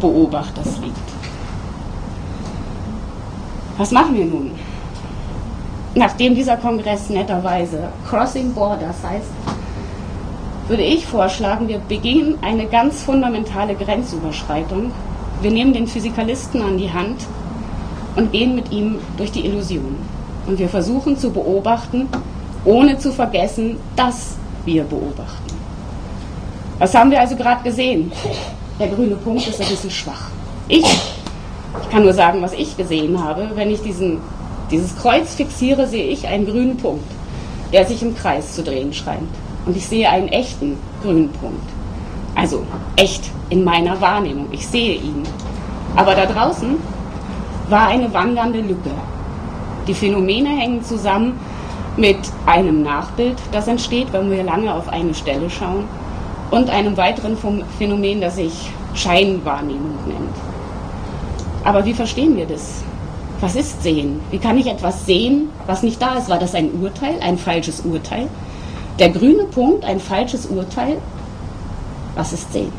Beobachters 0.00 0.78
liegt. 0.78 0.96
Was 3.78 3.90
machen 3.92 4.14
wir 4.14 4.24
nun? 4.24 4.50
Nachdem 5.94 6.34
dieser 6.34 6.56
Kongress 6.56 7.10
netterweise 7.10 7.88
Crossing 8.08 8.52
Borders 8.54 8.96
heißt, 9.02 9.30
würde 10.68 10.82
ich 10.82 11.04
vorschlagen, 11.04 11.68
wir 11.68 11.78
beginnen 11.78 12.38
eine 12.40 12.66
ganz 12.66 13.02
fundamentale 13.02 13.74
Grenzüberschreitung. 13.74 14.90
Wir 15.42 15.50
nehmen 15.50 15.72
den 15.72 15.86
Physikalisten 15.86 16.62
an 16.62 16.78
die 16.78 16.92
Hand 16.92 17.26
und 18.16 18.32
gehen 18.32 18.54
mit 18.54 18.70
ihm 18.72 18.98
durch 19.16 19.32
die 19.32 19.44
Illusion. 19.44 19.96
Und 20.46 20.58
wir 20.58 20.68
versuchen 20.68 21.18
zu 21.18 21.30
beobachten, 21.30 22.08
ohne 22.64 22.98
zu 22.98 23.12
vergessen, 23.12 23.76
dass 23.96 24.36
wir 24.64 24.84
beobachten. 24.84 25.56
Was 26.78 26.94
haben 26.94 27.10
wir 27.10 27.20
also 27.20 27.36
gerade 27.36 27.62
gesehen? 27.62 28.10
der 28.82 28.88
grüne 28.88 29.16
Punkt 29.16 29.46
ist 29.46 29.60
ein 29.60 29.68
bisschen 29.68 29.90
schwach. 29.90 30.28
Ich, 30.68 30.84
ich 30.84 31.90
kann 31.90 32.02
nur 32.02 32.12
sagen, 32.12 32.42
was 32.42 32.52
ich 32.52 32.76
gesehen 32.76 33.22
habe. 33.22 33.50
Wenn 33.54 33.70
ich 33.70 33.80
diesen, 33.80 34.18
dieses 34.72 34.96
Kreuz 34.96 35.34
fixiere, 35.34 35.86
sehe 35.86 36.06
ich 36.06 36.26
einen 36.26 36.46
grünen 36.46 36.76
Punkt, 36.76 37.04
der 37.72 37.86
sich 37.86 38.02
im 38.02 38.16
Kreis 38.16 38.54
zu 38.54 38.62
drehen 38.62 38.92
scheint. 38.92 39.28
Und 39.66 39.76
ich 39.76 39.86
sehe 39.86 40.08
einen 40.08 40.28
echten 40.28 40.76
grünen 41.02 41.28
Punkt. 41.28 41.62
Also 42.34 42.64
echt 42.96 43.30
in 43.50 43.62
meiner 43.62 44.00
Wahrnehmung. 44.00 44.48
Ich 44.50 44.66
sehe 44.66 44.96
ihn. 44.96 45.22
Aber 45.94 46.14
da 46.14 46.26
draußen 46.26 46.76
war 47.68 47.88
eine 47.88 48.12
wandernde 48.12 48.62
Lücke. 48.62 48.90
Die 49.86 49.94
Phänomene 49.94 50.48
hängen 50.48 50.82
zusammen 50.82 51.38
mit 51.96 52.18
einem 52.46 52.82
Nachbild, 52.82 53.36
das 53.52 53.68
entsteht, 53.68 54.12
wenn 54.12 54.30
wir 54.30 54.42
lange 54.42 54.72
auf 54.74 54.88
eine 54.88 55.12
Stelle 55.12 55.50
schauen 55.50 55.84
und 56.50 56.70
einem 56.70 56.96
weiteren 56.96 57.36
Phänomen, 57.78 58.20
das 58.20 58.36
sich 58.36 58.70
Scheinwahrnehmung 58.94 59.98
nennt. 60.06 60.36
Aber 61.64 61.84
wie 61.84 61.92
verstehen 61.92 62.36
wir 62.36 62.46
das? 62.46 62.82
Was 63.42 63.56
ist 63.56 63.82
Sehen? 63.82 64.20
Wie 64.30 64.38
kann 64.38 64.56
ich 64.56 64.68
etwas 64.68 65.04
sehen, 65.04 65.48
was 65.66 65.82
nicht 65.82 66.00
da 66.00 66.14
ist? 66.14 66.28
War 66.28 66.38
das 66.38 66.54
ein 66.54 66.80
Urteil, 66.80 67.18
ein 67.20 67.36
falsches 67.36 67.80
Urteil? 67.80 68.28
Der 69.00 69.08
grüne 69.08 69.46
Punkt, 69.46 69.84
ein 69.84 69.98
falsches 69.98 70.46
Urteil? 70.46 70.98
Was 72.14 72.32
ist 72.32 72.52
Sehen? 72.52 72.72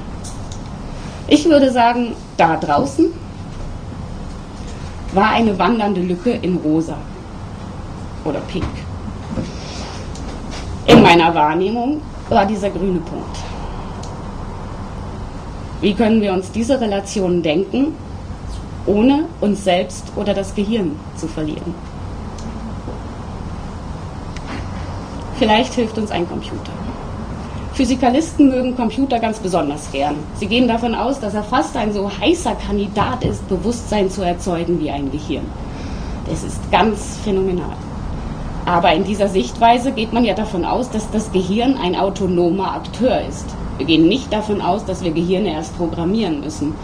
Ich 1.27 1.43
würde 1.43 1.69
sagen, 1.69 2.15
da 2.37 2.55
draußen 2.55 3.07
war 5.13 5.31
eine 5.31 5.59
wandernde 5.59 5.99
Lücke 5.99 6.31
in 6.31 6.55
rosa 6.55 6.95
oder 8.23 8.39
pink. 8.39 8.63
In 10.85 11.01
meiner 11.01 11.35
Wahrnehmung 11.35 12.01
war 12.29 12.45
dieser 12.45 12.69
grüne 12.69 12.99
Punkt. 12.99 13.37
Wie 15.81 15.93
können 15.93 16.21
wir 16.21 16.31
uns 16.31 16.53
diese 16.53 16.79
Relationen 16.79 17.43
denken, 17.43 17.95
ohne 18.85 19.25
uns 19.41 19.63
selbst 19.63 20.11
oder 20.15 20.33
das 20.33 20.55
Gehirn 20.55 20.99
zu 21.15 21.27
verlieren? 21.27 21.73
Vielleicht 25.37 25.73
hilft 25.73 25.97
uns 25.97 26.11
ein 26.11 26.27
Computer. 26.27 26.71
Physikalisten 27.73 28.49
mögen 28.49 28.75
Computer 28.75 29.19
ganz 29.19 29.39
besonders 29.39 29.91
gern. 29.91 30.15
Sie 30.35 30.45
gehen 30.45 30.67
davon 30.67 30.93
aus, 30.93 31.19
dass 31.19 31.33
er 31.33 31.43
fast 31.43 31.75
ein 31.75 31.91
so 31.91 32.09
heißer 32.09 32.55
Kandidat 32.55 33.23
ist, 33.23 33.47
Bewusstsein 33.49 34.11
zu 34.11 34.21
erzeugen 34.21 34.79
wie 34.79 34.91
ein 34.91 35.11
Gehirn. 35.11 35.45
Das 36.29 36.43
ist 36.43 36.71
ganz 36.71 37.17
phänomenal. 37.23 37.75
Aber 38.65 38.93
in 38.93 39.03
dieser 39.03 39.27
Sichtweise 39.27 39.91
geht 39.91 40.13
man 40.13 40.23
ja 40.23 40.35
davon 40.35 40.63
aus, 40.63 40.89
dass 40.91 41.09
das 41.09 41.31
Gehirn 41.31 41.75
ein 41.77 41.95
autonomer 41.95 42.75
Akteur 42.75 43.21
ist. 43.27 43.45
Wir 43.77 43.87
gehen 43.87 44.07
nicht 44.07 44.31
davon 44.31 44.61
aus, 44.61 44.85
dass 44.85 45.03
wir 45.03 45.11
Gehirne 45.11 45.51
erst 45.53 45.75
programmieren 45.75 46.41
müssen. 46.41 46.75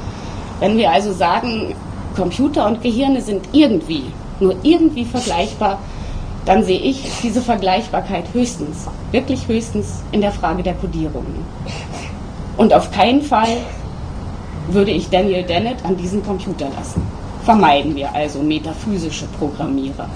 Wenn 0.60 0.76
wir 0.78 0.92
also 0.92 1.14
sagen, 1.14 1.76
Computer 2.16 2.68
und 2.68 2.82
Gehirne 2.82 3.22
sind 3.22 3.50
irgendwie, 3.52 4.12
nur 4.40 4.56
irgendwie 4.64 5.06
vergleichbar, 5.06 5.80
dann 6.46 6.64
sehe 6.64 6.80
ich 6.80 7.10
diese 7.22 7.42
Vergleichbarkeit 7.42 8.26
höchstens, 8.34 8.88
wirklich 9.12 9.48
höchstens 9.48 10.02
in 10.12 10.22
der 10.22 10.32
Frage 10.32 10.64
der 10.64 10.74
Kodierung. 10.74 11.26
Und 12.58 12.74
auf 12.74 12.92
keinen 12.92 13.22
Fall 13.22 13.58
würde 14.70 14.92
ich 14.92 15.10
Daniel 15.10 15.44
Dennett 15.44 15.84
an 15.86 15.98
diesen 15.98 16.24
Computer 16.24 16.70
lassen. 16.76 17.02
Vermeiden 17.44 17.96
wir 17.96 18.14
also 18.14 18.42
metaphysische 18.42 19.26
Programmierer. 19.38 20.10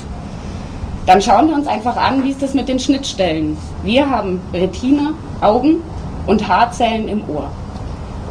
Dann 1.06 1.22
schauen 1.22 1.48
wir 1.50 1.56
uns 1.56 1.68
einfach 1.68 1.98
an, 1.98 2.24
wie 2.24 2.30
ist 2.30 2.42
das 2.42 2.54
mit 2.54 2.70
den 2.70 2.80
Schnittstellen. 2.80 3.58
Wir 3.84 4.10
haben 4.10 4.40
Retina, 4.54 5.14
Augen 5.42 5.82
und 6.28 6.48
Haarzellen 6.48 7.08
im 7.08 7.30
Ohr. 7.30 7.50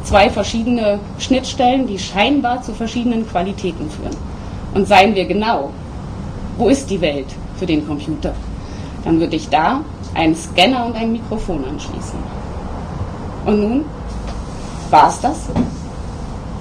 Zwei 0.04 0.28
verschiedene 0.28 0.98
Schnittstellen, 1.18 1.86
die 1.86 1.98
scheinbar 1.98 2.62
zu 2.62 2.72
verschiedenen 2.72 3.26
Qualitäten 3.28 3.88
führen. 3.88 4.16
Und 4.74 4.88
seien 4.88 5.14
wir 5.14 5.24
genau, 5.26 5.70
wo 6.58 6.68
ist 6.68 6.90
die 6.90 7.00
Welt 7.00 7.26
für 7.56 7.66
den 7.66 7.86
Computer? 7.86 8.34
Dann 9.04 9.20
würde 9.20 9.36
ich 9.36 9.48
da 9.48 9.80
einen 10.14 10.34
Scanner 10.34 10.86
und 10.86 10.96
ein 10.96 11.12
Mikrofon 11.12 11.64
anschließen. 11.64 12.18
Und 13.46 13.60
nun, 13.60 13.84
war 14.90 15.08
es 15.08 15.20
das? 15.20 15.36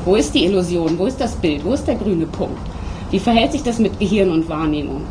Wo 0.05 0.15
ist 0.15 0.33
die 0.33 0.45
Illusion? 0.45 0.97
Wo 0.97 1.05
ist 1.05 1.19
das 1.19 1.35
Bild? 1.35 1.63
Wo 1.63 1.73
ist 1.73 1.87
der 1.87 1.95
grüne 1.95 2.25
Punkt? 2.25 2.59
Wie 3.11 3.19
verhält 3.19 3.51
sich 3.51 3.63
das 3.63 3.77
mit 3.77 3.99
Gehirn 3.99 4.31
und 4.31 4.47
Wahrnehmung? 4.49 5.01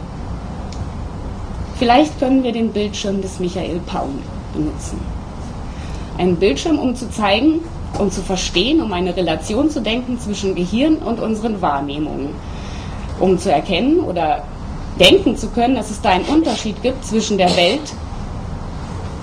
Vielleicht 1.79 2.19
können 2.19 2.43
wir 2.43 2.53
den 2.53 2.73
Bildschirm 2.73 3.23
des 3.23 3.39
Michael 3.39 3.81
Paun 3.87 4.19
benutzen. 4.55 4.99
Einen 6.19 6.37
Bildschirm, 6.37 6.79
um 6.79 6.95
zu 6.95 7.11
zeigen, 7.11 7.61
um 7.99 8.11
zu 8.11 8.23
verstehen, 8.23 8.81
um 8.81 8.93
eine 8.93 9.17
Relation 9.17 9.71
zu 9.71 9.81
denken 9.81 10.19
zwischen 10.19 10.55
Gehirn 10.55 10.97
und 10.97 11.21
unseren 11.21 11.61
Wahrnehmungen. 11.61 12.31
Um 13.19 13.39
zu 13.39 13.53
erkennen 13.53 14.01
oder 14.01 14.43
denken 14.99 15.37
zu 15.37 15.49
können, 15.49 15.75
dass 15.75 15.91
es 15.91 16.01
da 16.01 16.11
einen 16.11 16.25
Unterschied 16.25 16.83
gibt 16.83 17.05
zwischen 17.05 17.39
der 17.39 17.55
Welt, 17.57 17.93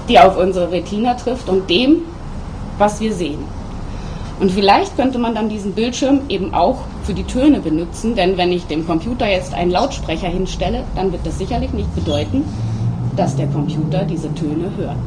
die 0.07 0.19
auf 0.19 0.37
unsere 0.37 0.71
Retina 0.71 1.15
trifft, 1.15 1.49
und 1.49 1.69
dem, 1.69 2.03
was 2.77 2.99
wir 2.99 3.13
sehen. 3.13 3.39
Und 4.39 4.51
vielleicht 4.51 4.95
könnte 4.95 5.17
man 5.17 5.33
dann 5.33 5.49
diesen 5.49 5.73
Bildschirm 5.73 6.21
eben 6.29 6.53
auch 6.53 6.77
für 7.03 7.13
die 7.13 7.23
Töne 7.23 7.59
benutzen, 7.59 8.15
denn 8.15 8.37
wenn 8.37 8.51
ich 8.51 8.65
dem 8.67 8.85
Computer 8.85 9.27
jetzt 9.27 9.53
einen 9.53 9.71
Lautsprecher 9.71 10.27
hinstelle, 10.27 10.83
dann 10.95 11.11
wird 11.11 11.25
das 11.25 11.39
sicherlich 11.39 11.73
nicht 11.73 11.93
bedeuten, 11.95 12.43
dass 13.15 13.35
der 13.35 13.47
Computer 13.47 14.03
diese 14.03 14.33
Töne 14.35 14.71
hört. 14.77 14.97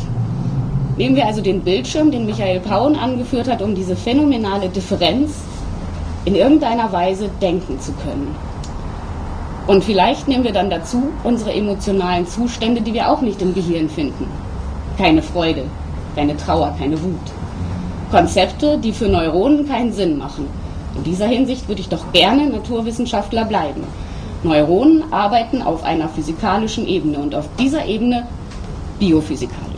Nehmen 1.00 1.16
wir 1.16 1.26
also 1.26 1.40
den 1.40 1.62
Bildschirm, 1.62 2.10
den 2.10 2.26
Michael 2.26 2.60
Paun 2.60 2.94
angeführt 2.94 3.48
hat, 3.48 3.62
um 3.62 3.74
diese 3.74 3.96
phänomenale 3.96 4.68
Differenz 4.68 5.32
in 6.26 6.34
irgendeiner 6.34 6.92
Weise 6.92 7.30
denken 7.40 7.80
zu 7.80 7.92
können. 7.92 8.36
Und 9.66 9.82
vielleicht 9.82 10.28
nehmen 10.28 10.44
wir 10.44 10.52
dann 10.52 10.68
dazu 10.68 11.04
unsere 11.24 11.54
emotionalen 11.54 12.26
Zustände, 12.26 12.82
die 12.82 12.92
wir 12.92 13.10
auch 13.10 13.22
nicht 13.22 13.40
im 13.40 13.54
Gehirn 13.54 13.88
finden. 13.88 14.26
Keine 14.98 15.22
Freude, 15.22 15.62
keine 16.16 16.36
Trauer, 16.36 16.76
keine 16.78 17.02
Wut. 17.02 17.14
Konzepte, 18.10 18.76
die 18.76 18.92
für 18.92 19.08
Neuronen 19.08 19.66
keinen 19.66 19.94
Sinn 19.94 20.18
machen. 20.18 20.48
In 20.96 21.04
dieser 21.04 21.28
Hinsicht 21.28 21.66
würde 21.66 21.80
ich 21.80 21.88
doch 21.88 22.12
gerne 22.12 22.50
Naturwissenschaftler 22.50 23.46
bleiben. 23.46 23.84
Neuronen 24.42 25.10
arbeiten 25.10 25.62
auf 25.62 25.82
einer 25.82 26.10
physikalischen 26.10 26.86
Ebene 26.86 27.20
und 27.20 27.34
auf 27.34 27.48
dieser 27.58 27.86
Ebene 27.86 28.26
biophysikalisch. 28.98 29.69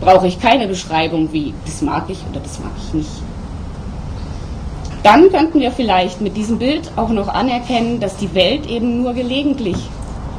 Brauche 0.00 0.26
ich 0.26 0.40
keine 0.40 0.68
Beschreibung 0.68 1.32
wie, 1.32 1.54
das 1.64 1.82
mag 1.82 2.04
ich 2.08 2.18
oder 2.30 2.40
das 2.40 2.58
mag 2.58 2.72
ich 2.76 2.94
nicht. 2.94 3.22
Dann 5.02 5.30
könnten 5.30 5.60
wir 5.60 5.70
vielleicht 5.70 6.20
mit 6.20 6.36
diesem 6.36 6.58
Bild 6.58 6.90
auch 6.96 7.10
noch 7.10 7.28
anerkennen, 7.28 8.00
dass 8.00 8.16
die 8.16 8.34
Welt 8.34 8.66
eben 8.66 9.02
nur 9.02 9.14
gelegentlich 9.14 9.76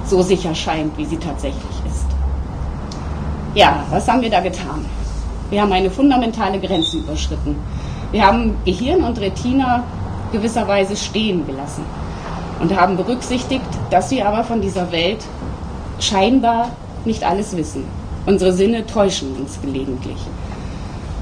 so 0.06 0.22
sicher 0.22 0.54
scheint, 0.54 0.98
wie 0.98 1.06
sie 1.06 1.18
tatsächlich 1.18 1.64
ist. 1.86 2.06
Ja, 3.56 3.84
was 3.90 4.08
haben 4.08 4.22
wir 4.22 4.30
da 4.30 4.42
getan? 4.42 4.86
Wir 5.50 5.62
haben 5.62 5.72
eine 5.72 5.90
fundamentale 5.90 6.60
Grenze 6.60 6.98
überschritten. 6.98 7.56
Wir 8.12 8.26
haben 8.26 8.56
Gehirn 8.66 9.04
und 9.04 9.20
Retina 9.20 9.84
gewisserweise 10.32 10.96
stehen 10.96 11.46
gelassen 11.48 11.86
und 12.60 12.76
haben 12.76 12.98
berücksichtigt, 12.98 13.66
dass 13.90 14.12
wir 14.12 14.28
aber 14.28 14.44
von 14.44 14.62
dieser 14.62 14.92
Welt 14.92 15.24
scheinbar 16.00 16.70
nicht 17.06 17.24
alles 17.24 17.56
wissen. 17.56 17.86
Unsere 18.28 18.52
Sinne 18.52 18.86
täuschen 18.86 19.34
uns 19.38 19.58
gelegentlich. 19.62 20.18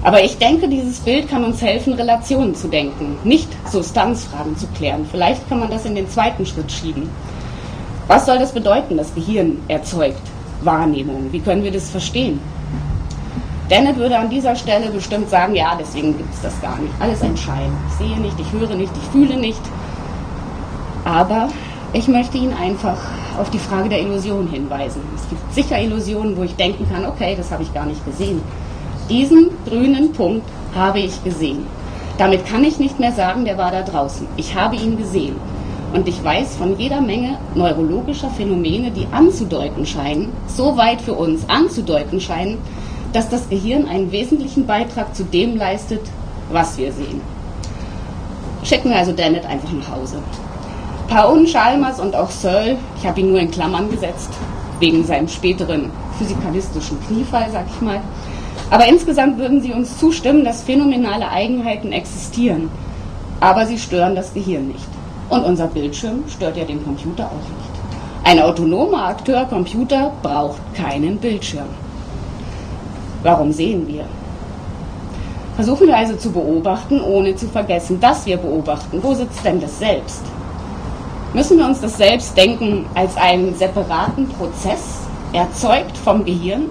Aber 0.02 0.24
ich 0.24 0.40
denke, 0.40 0.68
dieses 0.68 1.00
Bild 1.00 1.30
kann 1.30 1.44
uns 1.44 1.62
helfen, 1.62 1.94
Relationen 1.94 2.56
zu 2.56 2.68
denken, 2.68 3.16
nicht 3.24 3.48
Substanzfragen 3.72 4.58
zu 4.58 4.66
klären. 4.76 5.06
Vielleicht 5.10 5.48
kann 5.48 5.60
man 5.60 5.70
das 5.70 5.86
in 5.86 5.94
den 5.94 6.10
zweiten 6.10 6.48
Schritt 6.48 6.72
schieben. 6.72 7.08
Was 8.08 8.26
soll 8.26 8.40
das 8.40 8.52
bedeuten, 8.52 8.98
das 8.98 9.14
Gehirn 9.14 9.60
erzeugt 9.68 10.22
Wahrnehmung? 10.62 11.32
Wie 11.32 11.40
können 11.40 11.64
wir 11.64 11.72
das 11.72 11.92
verstehen? 11.92 12.40
Dennett 13.70 13.98
würde 13.98 14.18
an 14.18 14.30
dieser 14.32 14.56
Stelle 14.56 14.90
bestimmt 14.90 15.30
sagen, 15.30 15.54
ja, 15.54 15.78
deswegen 15.80 16.18
gibt 16.18 16.34
es 16.34 16.42
das 16.42 16.60
gar 16.60 16.78
nicht. 16.80 16.94
Alles 17.00 17.22
ein 17.22 17.38
Schein. 17.38 17.72
Ich 17.90 17.96
sehe 17.98 18.18
nicht, 18.20 18.40
ich 18.40 18.52
höre 18.52 18.76
nicht, 18.76 18.94
ich 18.96 19.10
fühle 19.12 19.38
nicht. 19.38 19.62
Aber 21.04 21.50
ich 21.94 22.08
möchte 22.08 22.40
ihn 22.40 22.54
einfach 22.54 22.98
auf 23.38 23.50
die 23.50 23.60
Frage 23.60 23.90
der 23.90 24.02
Illusion 24.02 24.48
hinweisen. 24.48 25.02
Es 25.16 25.28
gibt 25.30 25.54
sicher 25.54 25.82
Illusionen, 25.82 26.38
wo 26.38 26.44
ich 26.44 26.56
denken 26.56 26.88
kann, 26.92 27.06
okay, 27.06 27.36
das 27.38 27.52
habe 27.52 27.64
ich 27.64 27.74
gar 27.74 27.86
nicht 27.86 28.04
gesehen. 28.06 28.42
Diesen 29.10 29.52
grünen 29.66 30.14
Punkt 30.14 30.48
habe 30.74 31.00
ich 31.00 31.24
gesehen. 31.24 31.66
Damit 32.18 32.46
kann 32.46 32.64
ich 32.64 32.80
nicht 32.80 33.00
mehr 33.00 33.12
sagen, 33.12 33.46
der 33.46 33.58
war 33.58 33.72
da 33.72 33.82
draußen. 33.82 34.28
Ich 34.38 34.56
habe 34.56 34.76
ihn 34.76 34.98
gesehen. 34.98 35.36
Und 35.94 36.08
ich 36.08 36.24
weiß 36.24 36.58
von 36.58 36.78
jeder 36.78 37.02
Menge 37.02 37.38
neurologischer 37.54 38.30
Phänomene, 38.30 38.92
die 38.92 39.08
anzudeuten 39.12 39.86
scheinen, 39.86 40.34
so 40.48 40.76
weit 40.76 41.02
für 41.02 41.14
uns 41.14 41.48
anzudeuten 41.48 42.20
scheinen, 42.20 42.58
dass 43.14 43.30
das 43.30 43.48
Gehirn 43.50 43.88
einen 43.88 44.12
wesentlichen 44.12 44.66
Beitrag 44.66 45.16
zu 45.16 45.24
dem 45.24 45.56
leistet, 45.56 46.02
was 46.52 46.78
wir 46.78 46.92
sehen. 46.92 47.22
Schicken 48.64 48.90
wir 48.90 48.98
also 48.98 49.12
Dennett 49.12 49.46
einfach 49.46 49.72
nach 49.72 49.96
Hause. 49.96 50.18
Paun, 51.08 51.46
Chalmers 51.46 52.00
und 52.00 52.16
auch 52.16 52.32
Searle, 52.32 52.78
ich 52.98 53.06
habe 53.06 53.20
ihn 53.20 53.30
nur 53.30 53.40
in 53.40 53.52
Klammern 53.52 53.90
gesetzt, 53.90 54.30
wegen 54.80 55.06
seinem 55.06 55.28
späteren 55.28 55.92
physikalistischen 56.18 57.00
Kniefall, 57.08 57.48
sag 57.52 57.66
ich 57.74 57.82
mal. 57.82 58.02
Aber 58.72 58.88
insgesamt 58.88 59.38
würden 59.38 59.62
sie 59.62 59.72
uns 59.72 59.98
zustimmen, 59.98 60.44
dass 60.44 60.64
phänomenale 60.64 61.30
Eigenheiten 61.30 61.92
existieren, 61.92 62.70
aber 63.40 63.66
sie 63.66 63.78
stören 63.78 64.16
das 64.16 64.34
Gehirn 64.34 64.68
nicht. 64.68 64.88
Und 65.30 65.44
unser 65.44 65.68
Bildschirm 65.68 66.24
stört 66.28 66.58
ja 66.58 66.66
den 66.66 66.84
Computer 66.84 67.26
auch 67.26 67.50
nicht. 67.50 67.76
Ein 68.24 68.40
autonomer 68.42 69.08
Akteur 69.08 69.46
Computer 69.46 70.12
braucht 70.24 70.62
keinen 70.74 71.18
Bildschirm. 71.18 71.68
Warum 73.22 73.52
sehen 73.52 73.88
wir? 73.88 74.06
Versuchen 75.56 75.88
wir 75.88 75.98
also 75.98 76.16
zu 76.16 76.32
beobachten, 76.32 77.00
ohne 77.02 77.36
zu 77.36 77.48
vergessen, 77.48 78.00
dass 78.00 78.26
wir 78.26 78.38
beobachten. 78.38 79.02
Wo 79.02 79.14
sitzt 79.14 79.46
denn 79.46 79.62
das 79.62 79.80
Selbst? 79.80 80.22
Müssen 81.36 81.58
wir 81.58 81.66
uns 81.66 81.82
das 81.82 81.98
Selbstdenken 81.98 82.86
als 82.96 83.18
einen 83.18 83.54
separaten 83.56 84.30
Prozess, 84.30 85.02
erzeugt 85.34 85.98
vom 85.98 86.24
Gehirn, 86.24 86.70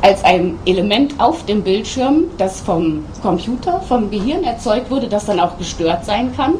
als 0.00 0.22
ein 0.22 0.60
Element 0.64 1.18
auf 1.18 1.44
dem 1.44 1.64
Bildschirm, 1.64 2.26
das 2.38 2.60
vom 2.60 3.04
Computer, 3.20 3.80
vom 3.80 4.08
Gehirn 4.08 4.44
erzeugt 4.44 4.92
wurde, 4.92 5.08
das 5.08 5.26
dann 5.26 5.40
auch 5.40 5.58
gestört 5.58 6.04
sein 6.04 6.32
kann? 6.36 6.54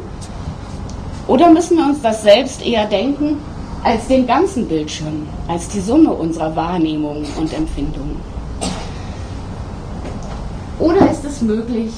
Oder 1.28 1.48
müssen 1.48 1.76
wir 1.76 1.84
uns 1.84 2.02
das 2.02 2.22
Selbst 2.22 2.66
eher 2.66 2.86
denken 2.86 3.38
als 3.84 4.08
den 4.08 4.26
ganzen 4.26 4.66
Bildschirm, 4.66 5.28
als 5.46 5.68
die 5.68 5.80
Summe 5.80 6.10
unserer 6.10 6.56
Wahrnehmungen 6.56 7.26
und 7.38 7.52
Empfindungen? 7.52 8.16
Oder 10.80 11.08
ist 11.12 11.24
es 11.24 11.42
möglich, 11.42 11.92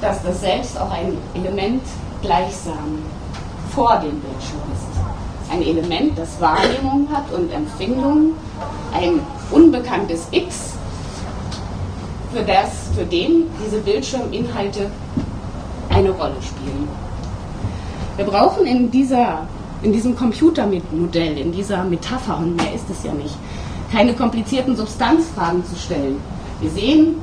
dass 0.00 0.22
das 0.22 0.40
Selbst 0.40 0.80
auch 0.80 0.92
ein 0.92 1.18
Element 1.34 1.82
gleichsam 2.22 3.02
vor 3.74 3.96
dem 3.96 4.20
Bildschirm 4.20 4.60
ist? 4.72 5.52
Ein 5.52 5.62
Element, 5.62 6.18
das 6.18 6.40
Wahrnehmung 6.40 7.08
hat 7.12 7.30
und 7.32 7.52
Empfindungen, 7.52 8.32
ein 8.92 9.20
unbekanntes 9.50 10.26
X, 10.30 10.74
für, 12.32 12.42
das, 12.42 12.88
für 12.96 13.04
den 13.04 13.44
diese 13.64 13.78
Bildschirminhalte 13.78 14.90
eine 15.90 16.10
Rolle 16.10 16.36
spielen. 16.42 16.88
Wir 18.16 18.24
brauchen 18.24 18.66
in, 18.66 18.90
dieser, 18.90 19.46
in 19.82 19.92
diesem 19.92 20.16
Computermodell, 20.16 21.38
in 21.38 21.52
dieser 21.52 21.84
Metapher, 21.84 22.38
und 22.38 22.56
mehr 22.56 22.74
ist 22.74 22.90
es 22.90 23.04
ja 23.04 23.12
nicht, 23.12 23.36
keine 23.92 24.14
komplizierten 24.14 24.76
Substanzfragen 24.76 25.64
zu 25.64 25.76
stellen. 25.76 26.20
Wir 26.60 26.70
sehen 26.70 27.16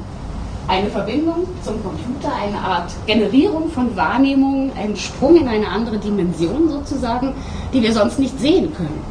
eine 0.72 0.90
Verbindung 0.90 1.46
zum 1.64 1.84
Computer, 1.84 2.32
eine 2.34 2.58
Art 2.58 2.92
Generierung 3.06 3.70
von 3.70 3.94
Wahrnehmungen, 3.98 4.72
ein 4.78 4.96
Sprung 4.96 5.36
in 5.36 5.48
eine 5.48 5.68
andere 5.68 5.98
Dimension 5.98 6.70
sozusagen, 6.70 7.34
die 7.74 7.82
wir 7.84 7.92
sonst 7.92 8.20
nicht 8.20 8.40
sehen 8.40 8.74
können, 8.74 9.04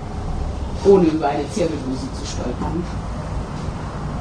ohne 0.86 1.04
über 1.04 1.28
eine 1.28 1.46
Zirbeldrüse 1.50 2.08
zu 2.18 2.26
stolpern. 2.26 2.82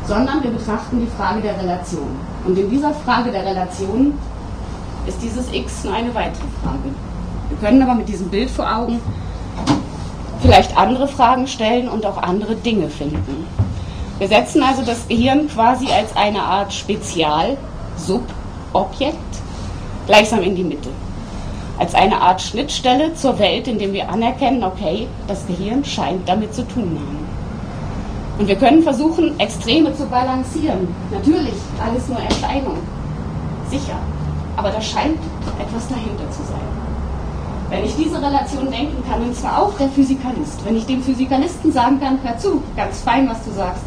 Sondern 0.06 0.44
wir 0.44 0.52
betrachten 0.52 1.00
die 1.00 1.18
Frage 1.18 1.42
der 1.42 1.58
Relation. 1.58 2.10
Und 2.46 2.58
in 2.58 2.70
dieser 2.70 2.94
Frage 2.94 3.32
der 3.32 3.46
Relation 3.46 4.14
ist 5.08 5.22
dieses 5.22 5.54
X 5.54 5.86
nur 5.86 5.94
eine 5.94 6.14
weitere 6.14 6.48
Frage. 6.62 6.90
Wir 7.48 7.58
können 7.58 7.82
aber 7.82 7.96
mit 7.96 8.10
diesem 8.10 8.28
Bild 8.28 8.50
vor 8.50 8.70
Augen 8.70 9.00
vielleicht 10.42 10.78
andere 10.78 11.08
Fragen 11.08 11.48
stellen 11.48 11.88
und 11.88 12.06
auch 12.06 12.22
andere 12.22 12.56
Dinge 12.56 12.90
finden. 12.90 13.46
Wir 14.20 14.28
setzen 14.28 14.62
also 14.62 14.84
das 14.84 15.08
Gehirn 15.08 15.48
quasi 15.48 15.88
als 15.88 16.16
eine 16.16 16.42
Art 16.42 16.74
Spezialsystem 16.74 17.58
Subobjekt 18.00 19.18
gleichsam 20.08 20.42
in 20.42 20.56
die 20.56 20.64
Mitte. 20.64 20.90
Als 21.78 21.94
eine 21.96 22.22
Art 22.22 22.42
Schnittstelle 22.42 23.14
zur 23.14 23.40
Welt, 23.40 23.68
in 23.68 23.78
dem 23.78 23.94
wir 23.94 24.10
anerkennen, 24.10 24.64
okay, 24.64 25.08
das 25.28 25.46
Gehirn 25.48 25.84
scheint 25.86 26.28
damit 26.28 26.54
zu 26.54 26.68
tun 26.68 26.98
haben. 27.00 27.28
Und 28.38 28.48
wir 28.48 28.56
können 28.56 28.84
versuchen, 28.84 29.40
Extreme 29.40 29.96
zu 29.96 30.06
balancieren. 30.06 30.88
Natürlich, 31.12 31.56
alles 31.86 32.08
nur 32.08 32.20
Erscheinung. 32.20 32.78
Sicher. 33.70 33.98
Aber 34.56 34.70
da 34.70 34.82
scheint 34.82 35.20
etwas 35.60 35.88
dahinter 35.88 36.30
zu 36.32 36.44
sein. 36.44 36.60
Wenn 37.70 37.86
ich 37.86 37.96
diese 37.96 38.18
Relation 38.18 38.72
denken 38.72 39.04
kann, 39.10 39.22
und 39.22 39.36
zwar 39.36 39.62
auch 39.62 39.74
der 39.78 39.90
Physikalist, 39.90 40.66
wenn 40.66 40.76
ich 40.76 40.86
dem 40.86 41.04
Physikalisten 41.04 41.72
sagen 41.72 42.00
kann, 42.00 42.20
hör 42.24 42.38
zu, 42.38 42.64
ganz 42.76 43.02
fein, 43.02 43.30
was 43.30 43.44
du 43.44 43.52
sagst, 43.52 43.84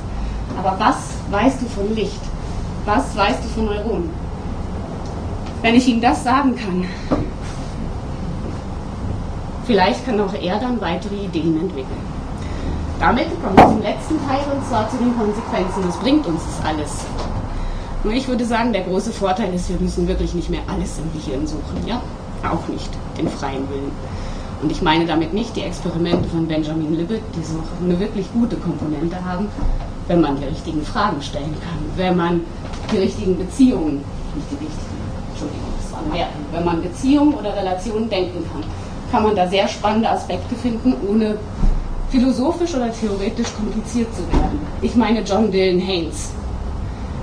aber 0.58 0.78
was 0.78 0.96
weißt 1.30 1.62
du 1.62 1.66
von 1.66 1.94
Licht? 1.94 2.20
Was 2.84 3.16
weißt 3.16 3.44
du 3.44 3.48
von 3.48 3.66
Neuronen? 3.66 4.10
Wenn 5.62 5.74
ich 5.74 5.86
ihm 5.86 6.00
das 6.00 6.24
sagen 6.24 6.56
kann, 6.56 6.84
vielleicht 9.64 10.04
kann 10.04 10.20
auch 10.20 10.34
er 10.34 10.58
dann 10.58 10.80
weitere 10.80 11.14
Ideen 11.14 11.60
entwickeln. 11.60 12.12
Damit 12.98 13.26
kommen 13.42 13.56
wir 13.56 13.66
zum 13.66 13.82
letzten 13.82 14.28
Teil 14.28 14.40
und 14.54 14.66
zwar 14.66 14.88
zu 14.88 14.96
den 14.96 15.16
Konsequenzen. 15.16 15.84
Was 15.86 15.96
bringt 15.98 16.26
uns 16.26 16.40
das 16.44 16.66
alles? 16.66 17.04
Nur 18.04 18.12
ich 18.12 18.26
würde 18.26 18.44
sagen, 18.44 18.72
der 18.72 18.82
große 18.82 19.12
Vorteil 19.12 19.54
ist, 19.54 19.68
wir 19.68 19.78
müssen 19.78 20.08
wirklich 20.08 20.34
nicht 20.34 20.50
mehr 20.50 20.62
alles 20.66 20.98
im 20.98 21.12
Gehirn 21.12 21.46
suchen. 21.46 21.86
Ja? 21.86 22.00
Auch 22.42 22.66
nicht 22.68 22.90
den 23.16 23.28
freien 23.28 23.68
Willen. 23.68 23.92
Und 24.62 24.70
ich 24.70 24.82
meine 24.82 25.06
damit 25.06 25.32
nicht 25.32 25.54
die 25.56 25.62
Experimente 25.62 26.28
von 26.28 26.46
Benjamin 26.46 26.96
Libet, 26.96 27.22
die 27.36 27.44
so 27.44 27.58
eine 27.82 27.98
wirklich 27.98 28.32
gute 28.32 28.56
Komponente 28.56 29.16
haben, 29.24 29.48
wenn 30.12 30.20
man 30.20 30.37
die 30.37 30.44
richtigen 30.44 30.83
Fragen 30.83 31.22
stellen 31.22 31.57
kann, 31.64 31.79
wenn 31.96 32.16
man 32.16 32.42
die 32.92 32.98
richtigen 32.98 33.38
Beziehungen, 33.38 34.05
nicht 34.35 34.51
die 34.51 34.64
richtigen, 34.66 35.01
Entschuldigung, 35.31 35.72
das 35.81 35.92
waren 35.92 36.12
Werten, 36.12 36.44
wenn 36.53 36.64
man 36.66 36.83
Beziehungen 36.83 37.33
oder 37.33 37.57
Relationen 37.57 38.11
denken 38.11 38.44
kann, 38.53 38.62
kann 39.11 39.22
man 39.22 39.35
da 39.35 39.48
sehr 39.48 39.66
spannende 39.66 40.11
Aspekte 40.11 40.55
finden, 40.55 40.94
ohne 41.09 41.38
philosophisch 42.11 42.75
oder 42.75 42.92
theoretisch 42.92 43.55
kompliziert 43.55 44.14
zu 44.14 44.20
werden. 44.38 44.61
Ich 44.83 44.94
meine 44.96 45.22
John 45.22 45.51
Dylan 45.51 45.81
Haynes. 45.81 46.31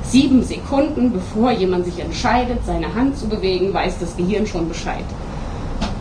Sieben 0.01 0.41
Sekunden 0.41 1.13
bevor 1.13 1.51
jemand 1.51 1.85
sich 1.85 1.99
entscheidet, 1.99 2.65
seine 2.65 2.91
Hand 2.95 3.19
zu 3.19 3.27
bewegen, 3.27 3.71
weiß 3.71 3.99
das 3.99 4.17
Gehirn 4.17 4.47
schon 4.47 4.67
Bescheid. 4.67 5.05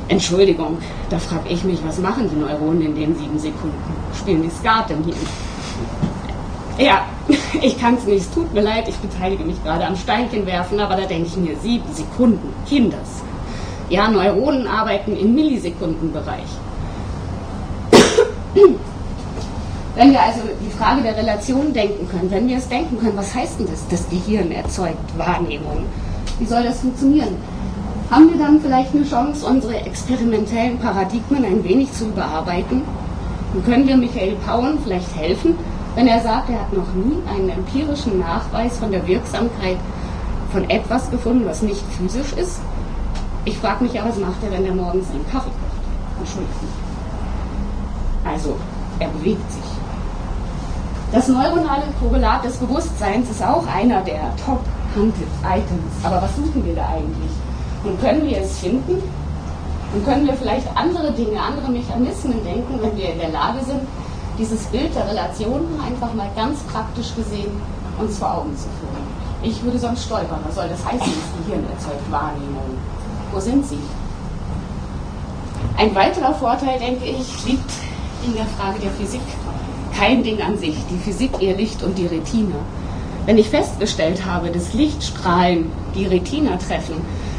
Entschuldigung, 0.08 0.78
da 1.10 1.18
frage 1.18 1.50
ich 1.50 1.62
mich, 1.64 1.80
was 1.84 1.98
machen 1.98 2.30
die 2.32 2.40
Neuronen 2.40 2.80
in 2.80 2.94
den 2.94 3.14
sieben 3.14 3.38
Sekunden? 3.38 3.76
Spielen 4.18 4.42
die 4.42 4.50
Skat 4.50 4.90
im 4.90 5.04
Hirn? 5.04 5.47
Ja, 6.78 7.06
ich 7.62 7.78
kann 7.78 7.96
es 7.96 8.04
nicht, 8.04 8.20
es 8.20 8.30
tut 8.30 8.54
mir 8.54 8.60
leid, 8.62 8.88
ich 8.88 8.96
beteilige 8.96 9.44
mich 9.44 9.62
gerade 9.64 9.84
am 9.84 9.96
Steinchenwerfen, 9.96 10.78
aber 10.78 10.94
da 10.96 11.06
denke 11.06 11.26
ich 11.26 11.36
mir, 11.36 11.56
sieben 11.56 11.92
Sekunden, 11.92 12.54
Kinders. 12.68 13.22
Ja, 13.90 14.08
Neuronen 14.08 14.68
arbeiten 14.68 15.16
im 15.16 15.34
Millisekundenbereich. 15.34 16.46
Wenn 19.96 20.12
wir 20.12 20.22
also 20.22 20.40
die 20.64 20.70
Frage 20.70 21.02
der 21.02 21.16
Relation 21.16 21.72
denken 21.72 22.08
können, 22.08 22.30
wenn 22.30 22.46
wir 22.46 22.58
es 22.58 22.68
denken 22.68 23.00
können, 23.00 23.16
was 23.16 23.34
heißt 23.34 23.58
denn 23.58 23.66
das? 23.68 23.88
Das 23.88 24.08
Gehirn 24.08 24.52
erzeugt 24.52 25.18
Wahrnehmung. 25.18 25.86
Wie 26.38 26.46
soll 26.46 26.62
das 26.62 26.78
funktionieren? 26.80 27.36
Haben 28.08 28.30
wir 28.30 28.38
dann 28.38 28.60
vielleicht 28.60 28.94
eine 28.94 29.04
Chance, 29.04 29.44
unsere 29.44 29.74
experimentellen 29.80 30.78
Paradigmen 30.78 31.44
ein 31.44 31.64
wenig 31.64 31.92
zu 31.92 32.04
überarbeiten? 32.04 32.82
Und 33.52 33.64
können 33.64 33.88
wir 33.88 33.96
Michael 33.96 34.36
Pauen 34.46 34.78
vielleicht 34.84 35.16
helfen, 35.16 35.56
wenn 35.98 36.06
er 36.06 36.20
sagt, 36.20 36.48
er 36.48 36.60
hat 36.60 36.72
noch 36.72 36.94
nie 36.94 37.20
einen 37.28 37.48
empirischen 37.48 38.20
Nachweis 38.20 38.78
von 38.78 38.92
der 38.92 39.04
Wirksamkeit 39.04 39.78
von 40.52 40.70
etwas 40.70 41.10
gefunden, 41.10 41.44
was 41.44 41.60
nicht 41.60 41.82
physisch 41.98 42.34
ist? 42.34 42.60
Ich 43.44 43.58
frage 43.58 43.82
mich 43.82 43.94
ja, 43.94 44.04
was 44.04 44.16
macht 44.16 44.40
er, 44.44 44.52
wenn 44.52 44.64
er 44.64 44.76
morgens 44.76 45.10
einen 45.10 45.26
Kaffee 45.28 45.50
kocht? 45.50 46.20
Entschuldigung. 46.20 46.68
Also, 48.24 48.56
er 49.00 49.08
bewegt 49.08 49.50
sich. 49.50 49.62
Das 51.10 51.26
neuronale 51.26 51.86
Korrelat 52.00 52.44
des 52.44 52.58
Bewusstseins 52.58 53.28
ist 53.30 53.42
auch 53.42 53.66
einer 53.66 54.00
der 54.02 54.20
Top-Hunted-Items. 54.46 56.04
Aber 56.04 56.22
was 56.22 56.36
suchen 56.36 56.64
wir 56.64 56.76
da 56.76 56.90
eigentlich? 56.90 57.32
Und 57.82 58.00
können 58.00 58.24
wir 58.24 58.38
es 58.38 58.56
finden? 58.60 59.02
Und 59.92 60.04
können 60.04 60.28
wir 60.28 60.34
vielleicht 60.34 60.68
andere 60.76 61.10
Dinge, 61.10 61.40
andere 61.40 61.72
Mechanismen 61.72 62.44
denken, 62.44 62.78
wenn 62.80 62.96
wir 62.96 63.12
in 63.14 63.18
der 63.18 63.30
Lage 63.30 63.64
sind, 63.64 63.80
dieses 64.38 64.64
Bild 64.66 64.94
der 64.94 65.08
Relationen 65.08 65.80
einfach 65.84 66.14
mal 66.14 66.30
ganz 66.36 66.60
praktisch 66.72 67.14
gesehen 67.14 67.50
uns 67.98 68.18
vor 68.18 68.38
Augen 68.38 68.56
zu 68.56 68.68
führen? 68.78 69.18
Ich 69.42 69.62
würde 69.62 69.78
sonst 69.78 70.04
stolpern. 70.04 70.40
Was 70.46 70.54
soll 70.54 70.68
das 70.68 70.84
heißen, 70.84 71.00
das 71.00 71.46
Gehirn 71.46 71.64
erzeugt 71.70 72.10
Wahrnehmung? 72.10 72.78
Wo 73.32 73.40
sind 73.40 73.66
sie? 73.66 73.78
Ein 75.76 75.94
weiterer 75.94 76.34
Vorteil, 76.34 76.78
denke 76.78 77.04
ich, 77.04 77.44
liegt 77.44 77.70
in 78.24 78.34
der 78.34 78.46
Frage 78.46 78.78
der 78.80 78.90
Physik 78.92 79.20
kein 79.96 80.22
Ding 80.22 80.40
an 80.40 80.56
sich, 80.56 80.76
die 80.90 80.98
Physik, 80.98 81.30
ihr 81.40 81.56
Licht 81.56 81.82
und 81.82 81.98
die 81.98 82.06
Retina. 82.06 82.54
Wenn 83.26 83.38
ich 83.38 83.48
festgestellt 83.48 84.24
habe, 84.24 84.50
dass 84.50 84.72
Lichtstrahlen 84.72 85.70
die 85.94 86.06
Retina 86.06 86.56
treffen, 86.56 86.94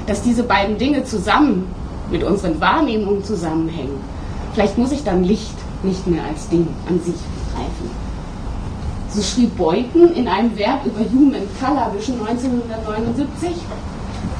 dass 0.08 0.22
diese 0.22 0.44
beiden 0.44 0.78
Dinge 0.78 1.04
zusammen 1.06 1.74
mit 2.12 2.24
unseren 2.24 2.60
Wahrnehmungen 2.60 3.24
zusammenhängen, 3.24 4.00
vielleicht 4.54 4.78
muss 4.78 4.92
ich 4.92 5.04
dann 5.04 5.24
Licht 5.24 5.56
nicht 5.84 6.06
mehr 6.08 6.24
als 6.24 6.48
Ding 6.50 6.68
an 6.88 7.00
sich 7.00 7.15
begreifen. 7.15 7.89
So 9.10 9.22
schrieb 9.22 9.58
Beuthen 9.58 10.13
in 10.13 10.28
einem 10.28 10.56
Werk 10.58 10.86
über 10.86 11.00
Human 11.00 11.48
Color 11.60 11.92
Vision 11.96 12.20
1979, 12.28 13.50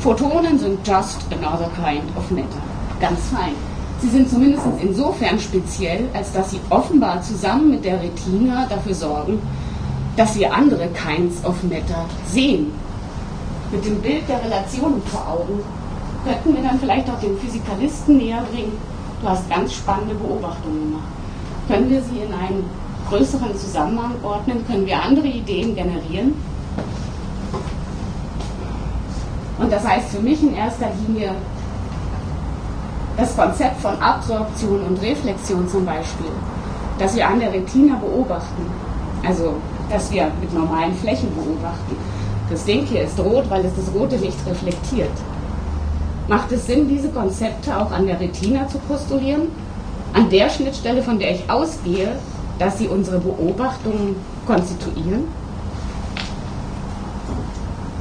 Photonen 0.02 0.60
sind 0.60 0.88
just 0.88 1.26
another 1.32 1.70
kind 1.76 2.16
of 2.16 2.30
matter. 2.32 2.62
Ganz 3.00 3.20
fein. 3.32 3.54
Sie 4.02 4.10
sind 4.10 4.30
zumindest 4.30 4.64
insofern 4.82 5.40
speziell, 5.40 6.08
als 6.14 6.32
dass 6.32 6.52
sie 6.52 6.60
offenbar 6.70 7.22
zusammen 7.22 7.72
mit 7.72 7.84
der 7.84 8.02
Retina 8.02 8.66
dafür 8.70 8.94
sorgen, 8.94 9.42
dass 10.16 10.38
wir 10.38 10.54
andere 10.54 10.88
Kinds 10.90 11.44
of 11.44 11.62
Matter 11.64 12.06
sehen. 12.32 12.72
Mit 13.72 13.86
dem 13.86 14.02
Bild 14.02 14.28
der 14.30 14.44
Relationen 14.44 15.02
vor 15.04 15.28
Augen 15.28 15.60
könnten 16.26 16.56
wir 16.56 16.64
dann 16.64 16.80
vielleicht 16.80 17.10
auch 17.10 17.20
den 17.20 17.38
Physikalisten 17.38 18.18
näher 18.18 18.44
bringen. 18.52 18.78
Du 19.22 19.28
hast 19.28 19.50
ganz 19.50 19.74
spannende 19.74 20.16
Beobachtungen 20.16 20.92
gemacht. 20.92 21.19
Können 21.70 21.92
wir 21.92 22.02
sie 22.02 22.22
in 22.22 22.34
einen 22.34 22.64
größeren 23.10 23.56
Zusammenhang 23.56 24.16
ordnen? 24.24 24.66
Können 24.66 24.88
wir 24.88 25.00
andere 25.00 25.28
Ideen 25.28 25.76
generieren? 25.76 26.34
Und 29.60 29.72
das 29.72 29.88
heißt 29.88 30.10
für 30.10 30.20
mich 30.20 30.42
in 30.42 30.56
erster 30.56 30.88
Linie, 31.06 31.36
das 33.18 33.36
Konzept 33.36 33.80
von 33.82 34.02
Absorption 34.02 34.82
und 34.82 35.00
Reflexion 35.00 35.70
zum 35.70 35.86
Beispiel, 35.86 36.32
dass 36.98 37.16
wir 37.16 37.28
an 37.28 37.40
der 37.40 37.54
Retina 37.54 37.98
beobachten, 37.98 38.66
also 39.24 39.54
dass 39.92 40.12
wir 40.12 40.32
mit 40.42 40.52
normalen 40.52 40.96
Flächen 40.96 41.30
beobachten. 41.36 41.96
Das 42.50 42.66
Ding 42.66 42.84
hier 42.88 43.04
ist 43.04 43.20
rot, 43.20 43.48
weil 43.48 43.64
es 43.64 43.76
das 43.76 43.94
rote 43.94 44.16
Licht 44.16 44.40
reflektiert. 44.48 45.12
Macht 46.28 46.52
es 46.52 46.66
Sinn, 46.66 46.88
diese 46.88 47.10
Konzepte 47.10 47.78
auch 47.78 47.92
an 47.92 48.08
der 48.08 48.20
Retina 48.20 48.68
zu 48.68 48.80
postulieren? 48.80 49.50
An 50.14 50.30
der 50.30 50.50
Schnittstelle, 50.50 51.04
von 51.04 51.20
der 51.20 51.36
ich 51.36 51.50
ausgehe, 51.50 52.16
dass 52.58 52.78
sie 52.78 52.88
unsere 52.88 53.20
Beobachtungen 53.20 54.16
konstituieren? 54.46 55.26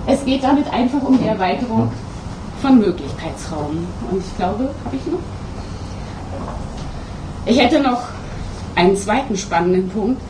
Es 0.06 0.24
geht 0.24 0.42
damit 0.42 0.72
einfach 0.72 1.02
um 1.02 1.18
die 1.18 1.26
Erweiterung 1.26 1.92
von 2.62 2.78
Möglichkeitsraum. 2.78 3.86
Und 4.10 4.18
ich 4.18 4.36
glaube, 4.36 4.70
habe 4.84 4.96
ich 4.96 5.06
noch? 5.06 5.18
Ich 7.46 7.60
hätte 7.60 7.80
noch 7.80 8.02
einen 8.74 8.96
zweiten 8.96 9.36
spannenden 9.36 9.88
Punkt 9.88 10.20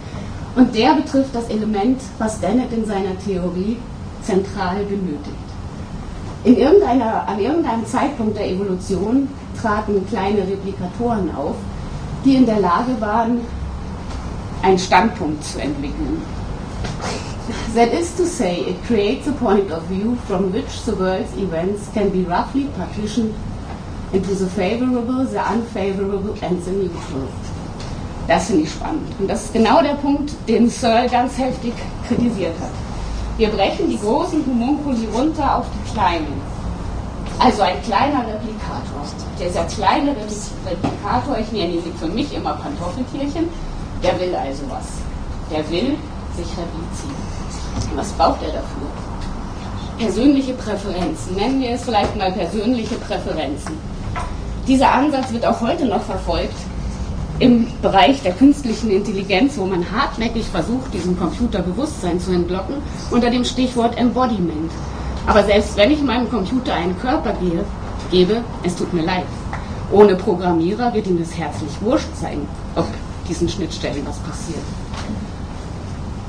und 0.57 0.75
der 0.75 0.95
betrifft 0.95 1.35
das 1.35 1.49
Element, 1.49 2.01
was 2.19 2.41
Dennett 2.41 2.73
in 2.73 2.85
seiner 2.87 3.17
Theorie 3.25 3.77
zentral 4.23 4.85
benötigt. 4.85 5.37
In 6.45 6.57
irgendeiner, 6.57 7.29
an 7.29 7.39
irgendeinem 7.39 7.85
Zeitpunkt 7.87 8.37
der 8.37 8.51
Evolution 8.51 9.29
traten 9.61 10.07
kleine 10.09 10.39
Replikatoren 10.39 11.35
auf, 11.35 11.57
die 12.29 12.37
in 12.37 12.45
der 12.45 12.61
Lage 12.61 13.01
waren, 13.01 13.41
einen 14.63 14.79
Standpunkt 14.79 15.43
zu 15.45 15.61
entwickeln. 15.61 16.21
That 17.75 17.93
is 17.99 18.15
to 18.17 18.25
say, 18.25 18.61
it 18.69 18.77
creates 18.87 19.27
a 19.27 19.33
point 19.33 19.71
of 19.71 19.83
view 19.85 20.17
from 20.27 20.53
which 20.53 20.69
the 20.85 20.93
world's 20.93 21.33
events 21.39 21.89
can 21.95 22.11
be 22.11 22.29
roughly 22.29 22.67
partitioned 22.77 23.33
into 24.13 24.35
the 24.35 24.47
favorable, 24.47 25.25
the 25.25 25.39
unfavorable 25.39 26.35
and 26.43 26.63
the 26.65 26.73
neutral. 26.73 27.29
Das 28.27 28.49
finde 28.49 28.65
ich 28.65 28.71
spannend. 28.73 29.09
Und 29.19 29.29
das 29.29 29.45
ist 29.45 29.55
genau 29.55 29.81
der 29.81 29.95
Punkt, 29.95 30.33
den 30.47 30.69
Searle 30.69 31.09
ganz 31.09 31.39
heftig 31.39 31.73
kritisiert 32.07 32.55
hat. 32.61 32.73
Wir 33.39 33.49
brechen 33.49 33.89
die 33.89 33.99
großen 33.99 34.45
Homunkuli 34.45 35.09
runter 35.15 35.57
auf 35.57 35.67
die 35.73 35.93
kleinen. 35.93 36.58
Also 37.39 37.63
ein 37.63 37.81
kleiner 37.83 38.21
Replikator. 38.21 39.03
Dieser 39.39 39.65
kleine 39.65 40.15
Replikator, 40.67 41.39
ich 41.39 41.53
nenne 41.53 41.75
ihn 41.75 41.95
für 41.99 42.09
mich 42.09 42.35
immer 42.35 42.55
Pantoffeltierchen, 42.55 43.49
der 44.03 44.19
will 44.21 44.35
also 44.35 44.63
was. 44.69 44.87
Der 45.51 45.69
will 45.71 45.97
sich 46.37 46.49
replizieren. 46.51 47.97
Was 47.97 48.11
braucht 48.13 48.43
er 48.43 48.53
dafür? 48.53 48.89
persönliche 49.99 50.55
Präferenzen. 50.55 51.35
Nennen 51.35 51.61
wir 51.61 51.71
es 51.71 51.83
vielleicht 51.83 52.17
mal 52.17 52.33
persönliche 52.33 52.95
Präferenzen. 52.95 53.75
Dieser 54.67 54.93
Ansatz 54.93 55.33
wird 55.33 55.45
auch 55.45 55.61
heute 55.61 55.87
noch 55.87 56.03
verfolgt 56.03 56.57
im 57.41 57.69
Bereich 57.83 58.23
der 58.23 58.33
künstlichen 58.33 58.91
Intelligenz, 58.91 59.57
wo 59.59 59.65
man 59.65 59.91
hartnäckig 59.91 60.45
versucht, 60.47 60.93
diesem 60.93 61.19
Computer 61.19 61.61
Bewusstsein 61.61 62.21
zu 62.21 62.33
entlocken, 62.33 62.77
unter 63.11 63.31
dem 63.31 63.45
Stichwort 63.45 63.97
Embodiment. 63.97 64.71
Aber 65.27 65.45
selbst 65.45 65.77
wenn 65.77 65.91
ich 65.91 66.03
meinem 66.03 66.29
Computer 66.31 66.75
einen 66.75 66.99
Körper 66.99 67.35
gehe, 67.35 67.65
gebe, 68.11 68.43
es 68.63 68.77
tut 68.77 68.93
mir 68.93 69.03
leid. 69.03 69.27
Ohne 69.91 70.17
Programmierer 70.17 70.93
wird 70.93 71.07
ihm 71.07 71.19
das 71.19 71.37
herzlich 71.37 71.71
wurscht 71.81 72.15
sein, 72.21 72.47
ob 72.77 72.87
diesen 73.29 73.49
Schnittstellen 73.49 74.07
was 74.07 74.19
passiert. 74.19 74.65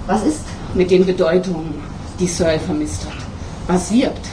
Was 0.07 0.23
ist 0.23 0.45
mit 0.73 0.91
den 0.91 1.05
Bedeutungen, 1.05 1.75
die 2.19 2.27
Searle 2.27 2.59
vermisst 2.59 3.05
hat? 3.05 3.17
Was 3.67 3.91
wirkt? 3.91 4.27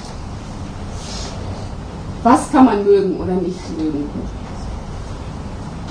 Was 2.23 2.51
kann 2.51 2.65
man 2.65 2.85
mögen 2.85 3.17
oder 3.19 3.35
nicht 3.35 3.79
mögen? 3.79 4.09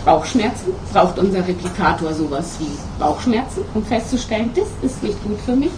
Bauchschmerzen? 0.04 0.74
Braucht 0.92 1.18
unser 1.18 1.48
Replikator 1.48 2.14
sowas 2.14 2.56
wie 2.60 2.70
Bauchschmerzen, 3.00 3.64
um 3.74 3.84
festzustellen, 3.84 4.52
das 4.54 4.68
ist 4.82 5.02
nicht 5.02 5.22
gut 5.24 5.40
für 5.46 5.56
mich? 5.56 5.72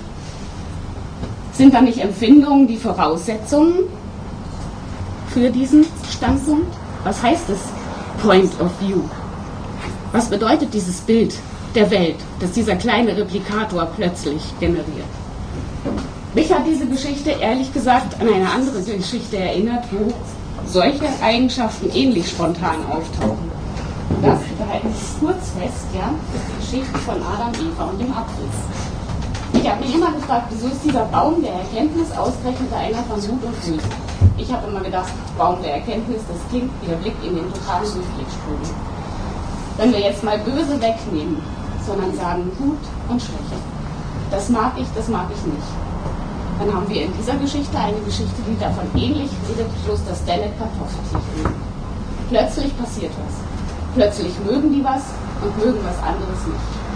Sind 1.58 1.74
da 1.74 1.82
nicht 1.82 1.98
Empfindungen 1.98 2.68
die 2.68 2.78
Voraussetzungen 2.78 3.86
für 5.30 5.50
diesen 5.50 5.88
Standpunkt? 6.08 6.72
Was 7.04 7.24
heißt 7.24 7.50
es 7.50 7.58
Point 8.22 8.52
of 8.62 8.70
View? 8.80 9.02
Was 10.12 10.30
bedeutet 10.30 10.72
dieses 10.72 11.00
Bild 11.02 11.34
der 11.74 11.90
Welt, 11.90 12.18
das 12.40 12.52
dieser 12.52 12.76
kleine 12.76 13.18
Replikator 13.18 13.88
plötzlich 13.96 14.44
generiert? 14.60 14.86
Mich 16.36 16.54
hat 16.54 16.62
diese 16.68 16.86
Geschichte 16.86 17.32
ehrlich 17.32 17.74
gesagt 17.74 18.22
an 18.22 18.32
eine 18.32 18.48
andere 18.48 18.80
Geschichte 18.84 19.38
erinnert, 19.38 19.86
wo 19.90 20.14
solche 20.68 21.08
Eigenschaften 21.24 21.90
ähnlich 21.92 22.30
spontan 22.30 22.86
auftauchen. 22.88 23.50
Das, 24.22 24.40
da 24.60 24.74
halte 24.74 24.88
ich 24.90 25.20
kurz 25.20 25.50
fest, 25.60 25.88
ja, 25.96 26.14
ist 26.36 26.72
die 26.72 26.78
Geschichte 26.78 27.00
von 27.00 27.16
Adam, 27.16 27.52
Eva 27.54 27.86
und 27.86 28.00
dem 28.00 28.12
Apfel. 28.12 28.46
Ich 29.68 29.74
habe 29.74 29.84
mich 29.84 29.96
immer 29.96 30.14
gefragt, 30.14 30.48
wieso 30.50 30.68
ist 30.68 30.82
dieser 30.82 31.04
Baum 31.12 31.44
der 31.44 31.52
Erkenntnis 31.52 32.08
ausgerechnet 32.16 32.72
einer 32.72 33.04
von 33.04 33.20
Mut 33.20 33.44
und 33.44 33.62
Böse? 33.68 33.84
Ich 34.38 34.50
habe 34.50 34.66
immer 34.66 34.80
gedacht, 34.80 35.12
Baum 35.38 35.62
der 35.62 35.84
Erkenntnis, 35.84 36.22
das 36.24 36.40
klingt 36.48 36.72
wie 36.80 36.88
der 36.88 36.96
Blick 36.96 37.16
in 37.22 37.36
den 37.36 37.52
totalen 37.52 37.84
Durchblickstrudel. 37.84 38.72
Wenn 39.76 39.92
wir 39.92 40.00
jetzt 40.00 40.24
mal 40.24 40.40
Böse 40.40 40.80
wegnehmen, 40.80 41.44
sondern 41.86 42.16
sagen 42.16 42.50
Gut 42.58 42.80
und 43.10 43.20
Schwäche, 43.20 43.60
das 44.32 44.48
mag 44.48 44.72
ich, 44.78 44.88
das 44.96 45.10
mag 45.10 45.28
ich 45.36 45.44
nicht, 45.52 45.68
dann 46.64 46.74
haben 46.74 46.88
wir 46.88 47.04
in 47.04 47.12
dieser 47.20 47.36
Geschichte 47.36 47.78
eine 47.78 48.00
Geschichte, 48.08 48.40
die 48.48 48.58
davon 48.64 48.88
ähnlich 48.96 49.32
redet, 49.52 49.68
bloß 49.84 50.00
dass 50.08 50.24
Dennett 50.24 50.58
Kartoffel 50.58 51.04
sich 51.12 51.44
mögen. 51.44 51.60
Plötzlich 52.30 52.72
passiert 52.80 53.12
was. 53.20 53.36
Plötzlich 53.96 54.32
mögen 54.50 54.72
die 54.72 54.86
was 54.86 55.12
und 55.44 55.52
mögen 55.60 55.84
was 55.84 56.00
anderes 56.00 56.40
nicht. 56.48 56.87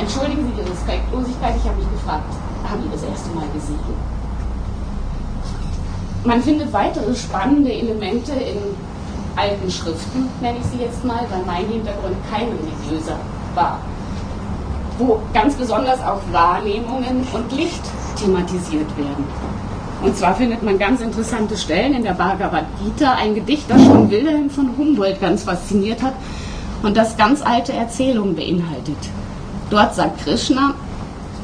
Entschuldigen 0.00 0.46
Sie 0.46 0.62
die 0.62 0.70
Respektlosigkeit, 0.70 1.54
ich 1.56 1.68
habe 1.68 1.76
mich 1.76 1.90
gefragt, 1.92 2.32
haben 2.64 2.82
die 2.82 2.90
das 2.90 3.02
erste 3.02 3.28
Mal 3.34 3.44
gesehen? 3.52 3.78
Man 6.24 6.42
findet 6.42 6.72
weitere 6.72 7.14
spannende 7.14 7.70
Elemente 7.70 8.32
in 8.32 8.58
alten 9.36 9.70
Schriften, 9.70 10.28
nenne 10.40 10.58
ich 10.58 10.66
sie 10.66 10.82
jetzt 10.82 11.04
mal, 11.04 11.26
weil 11.30 11.42
mein 11.46 11.66
Hintergrund 11.66 12.16
kein 12.30 12.48
religiöser 12.48 13.16
war, 13.54 13.78
wo 14.98 15.20
ganz 15.34 15.54
besonders 15.54 16.00
auch 16.00 16.20
Wahrnehmungen 16.32 17.26
und 17.32 17.52
Licht 17.52 17.82
thematisiert 18.16 18.96
werden. 18.96 19.24
Und 20.02 20.16
zwar 20.16 20.34
findet 20.34 20.62
man 20.62 20.78
ganz 20.78 21.02
interessante 21.02 21.58
Stellen 21.58 21.92
in 21.92 22.04
der 22.04 22.14
Bhagavad 22.14 22.64
Gita, 22.82 23.14
ein 23.14 23.34
Gedicht, 23.34 23.70
das 23.70 23.84
schon 23.84 24.10
Wilhelm 24.10 24.48
von 24.48 24.70
Humboldt 24.78 25.20
ganz 25.20 25.42
fasziniert 25.42 26.02
hat 26.02 26.14
und 26.82 26.96
das 26.96 27.18
ganz 27.18 27.42
alte 27.42 27.74
Erzählungen 27.74 28.34
beinhaltet. 28.34 28.96
Dort 29.70 29.94
sagt 29.94 30.24
Krishna, 30.24 30.74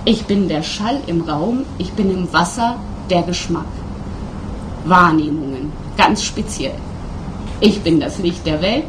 ich 0.05 0.25
bin 0.25 0.49
der 0.49 0.62
Schall 0.62 1.01
im 1.07 1.23
Raum, 1.23 1.65
ich 1.79 1.93
bin 1.93 2.11
im 2.11 2.33
Wasser 2.33 2.77
der 3.09 3.23
Geschmack. 3.23 3.67
Wahrnehmungen, 4.85 5.73
ganz 5.97 6.25
speziell. 6.25 6.75
Ich 7.61 7.81
bin 7.83 8.01
das 8.01 8.19
Licht 8.19 8.45
der 8.45 8.61
Welt, 8.61 8.87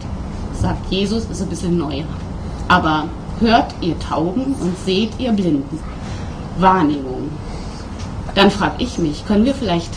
sagt 0.60 0.92
Jesus, 0.92 1.26
ist 1.26 1.42
ein 1.42 1.50
bisschen 1.50 1.78
neuer. 1.78 2.06
Aber 2.68 3.06
hört 3.40 3.76
ihr 3.82 3.98
Tauben 4.00 4.56
und 4.60 4.76
seht 4.86 5.12
ihr 5.20 5.32
Blinden. 5.32 5.80
Wahrnehmungen. 6.58 7.30
Dann 8.34 8.50
frage 8.52 8.84
ich 8.84 8.98
mich, 8.98 9.26
können 9.26 9.46
wir 9.46 9.54
vielleicht 9.54 9.92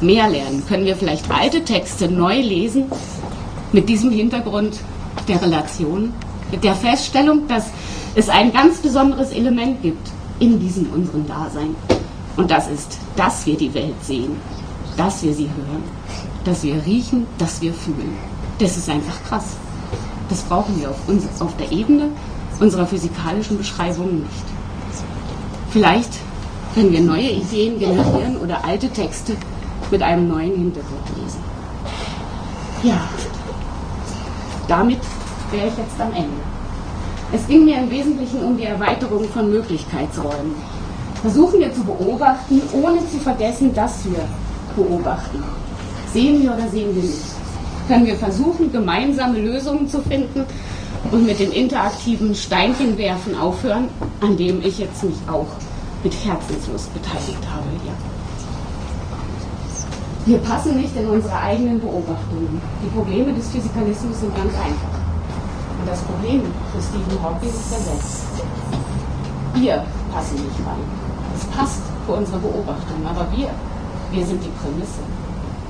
mehr 0.00 0.28
lernen? 0.28 0.62
Können 0.66 0.86
wir 0.86 0.96
vielleicht 0.96 1.30
alte 1.30 1.64
Texte 1.64 2.08
neu 2.08 2.40
lesen 2.40 2.86
mit 3.72 3.88
diesem 3.88 4.10
Hintergrund 4.10 4.78
der 5.28 5.40
Relation? 5.40 6.12
Mit 6.50 6.64
der 6.64 6.74
Feststellung, 6.74 7.48
dass 7.48 7.70
es 8.16 8.30
ein 8.30 8.50
ganz 8.50 8.78
besonderes 8.78 9.30
Element 9.30 9.82
gibt 9.82 10.10
in 10.40 10.58
diesem 10.58 10.90
unseren 10.90 11.26
Dasein. 11.26 11.76
Und 12.36 12.50
das 12.50 12.66
ist, 12.68 12.98
dass 13.14 13.44
wir 13.44 13.56
die 13.56 13.72
Welt 13.74 13.94
sehen, 14.02 14.36
dass 14.96 15.22
wir 15.22 15.34
sie 15.34 15.44
hören, 15.44 15.82
dass 16.44 16.62
wir 16.62 16.84
riechen, 16.86 17.26
dass 17.38 17.60
wir 17.60 17.74
fühlen. 17.74 18.16
Das 18.58 18.76
ist 18.78 18.88
einfach 18.88 19.22
krass. 19.28 19.56
Das 20.30 20.42
brauchen 20.42 20.80
wir 20.80 20.90
auf, 20.90 21.08
uns, 21.08 21.24
auf 21.40 21.54
der 21.58 21.70
Ebene 21.70 22.08
unserer 22.58 22.86
physikalischen 22.86 23.58
Beschreibungen 23.58 24.22
nicht. 24.22 24.44
Vielleicht 25.70 26.14
können 26.74 26.92
wir 26.92 27.02
neue 27.02 27.30
Ideen 27.30 27.78
generieren 27.78 28.38
oder 28.38 28.64
alte 28.64 28.88
Texte 28.88 29.36
mit 29.90 30.02
einem 30.02 30.26
neuen 30.28 30.56
Hintergrund 30.56 31.02
lesen. 31.22 31.40
Ja, 32.82 33.08
damit 34.68 35.00
wäre 35.50 35.68
ich 35.68 35.76
jetzt 35.76 36.00
am 36.00 36.12
Ende. 36.14 36.45
Es 37.32 37.46
ging 37.48 37.64
mir 37.64 37.78
im 37.78 37.90
Wesentlichen 37.90 38.40
um 38.44 38.56
die 38.56 38.64
Erweiterung 38.64 39.24
von 39.24 39.50
Möglichkeitsräumen. 39.50 40.54
Versuchen 41.22 41.58
wir 41.58 41.72
zu 41.74 41.82
beobachten, 41.82 42.62
ohne 42.72 42.98
zu 43.08 43.18
vergessen, 43.18 43.74
dass 43.74 44.04
wir 44.04 44.20
beobachten. 44.76 45.42
Sehen 46.12 46.42
wir 46.42 46.54
oder 46.54 46.68
sehen 46.68 46.94
wir 46.94 47.02
nicht? 47.02 47.18
Können 47.88 48.06
wir 48.06 48.16
versuchen, 48.16 48.70
gemeinsame 48.70 49.40
Lösungen 49.40 49.88
zu 49.88 50.00
finden 50.02 50.44
und 51.10 51.26
mit 51.26 51.40
dem 51.40 51.52
interaktiven 51.52 52.34
Steinchenwerfen 52.34 53.36
aufhören, 53.36 53.88
an 54.20 54.36
dem 54.36 54.62
ich 54.62 54.78
jetzt 54.78 55.02
mich 55.02 55.16
auch 55.30 55.46
mit 56.04 56.14
Herzenslust 56.24 56.92
beteiligt 56.94 57.42
habe. 57.50 57.66
Ja. 57.86 57.92
Wir 60.26 60.38
passen 60.38 60.76
nicht 60.76 60.96
in 60.96 61.08
unsere 61.08 61.38
eigenen 61.38 61.80
Beobachtungen. 61.80 62.60
Die 62.84 62.88
Probleme 62.88 63.32
des 63.32 63.48
Physikalismus 63.48 64.20
sind 64.20 64.34
ganz 64.36 64.52
einfach. 64.54 64.95
Das 65.86 66.00
Problem 66.00 66.42
für 66.72 66.82
Stephen 66.82 67.22
Hawking 67.22 67.48
ist 67.48 67.70
derselbe. 67.70 68.02
Wir 69.54 69.84
passen 70.12 70.34
nicht 70.34 70.58
rein. 70.66 70.82
Es 71.36 71.44
passt 71.46 71.82
für 72.04 72.12
unsere 72.12 72.38
Beobachtung, 72.38 73.06
aber 73.08 73.26
wir, 73.30 73.50
wir 74.10 74.26
sind 74.26 74.42
die 74.42 74.50
Prämisse. 74.50 75.00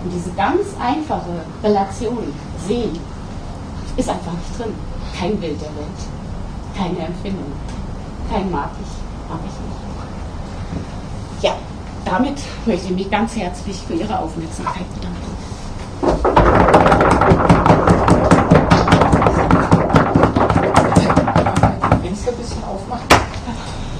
Und 0.02 0.10
diese 0.10 0.30
ganz 0.30 0.68
einfache 0.80 1.44
Relation, 1.62 2.32
sehen, 2.66 2.98
ist 3.96 4.08
einfach 4.08 4.32
nicht 4.32 4.58
drin. 4.58 4.72
Kein 5.18 5.36
Bild 5.38 5.60
der 5.60 5.68
Welt, 5.68 6.00
keine 6.76 7.08
Empfindung, 7.08 7.52
kein 8.30 8.50
mag 8.50 8.70
ich, 8.80 9.30
mag 9.30 9.40
ich 9.44 9.52
nicht. 9.52 9.82
Ja, 11.42 11.56
damit 12.06 12.38
möchte 12.64 12.86
ich 12.86 12.96
mich 12.96 13.10
ganz 13.10 13.36
herzlich 13.36 13.76
für 13.86 13.94
Ihre 13.94 14.18
Aufmerksamkeit 14.18 14.94
bedanken. 14.94 15.25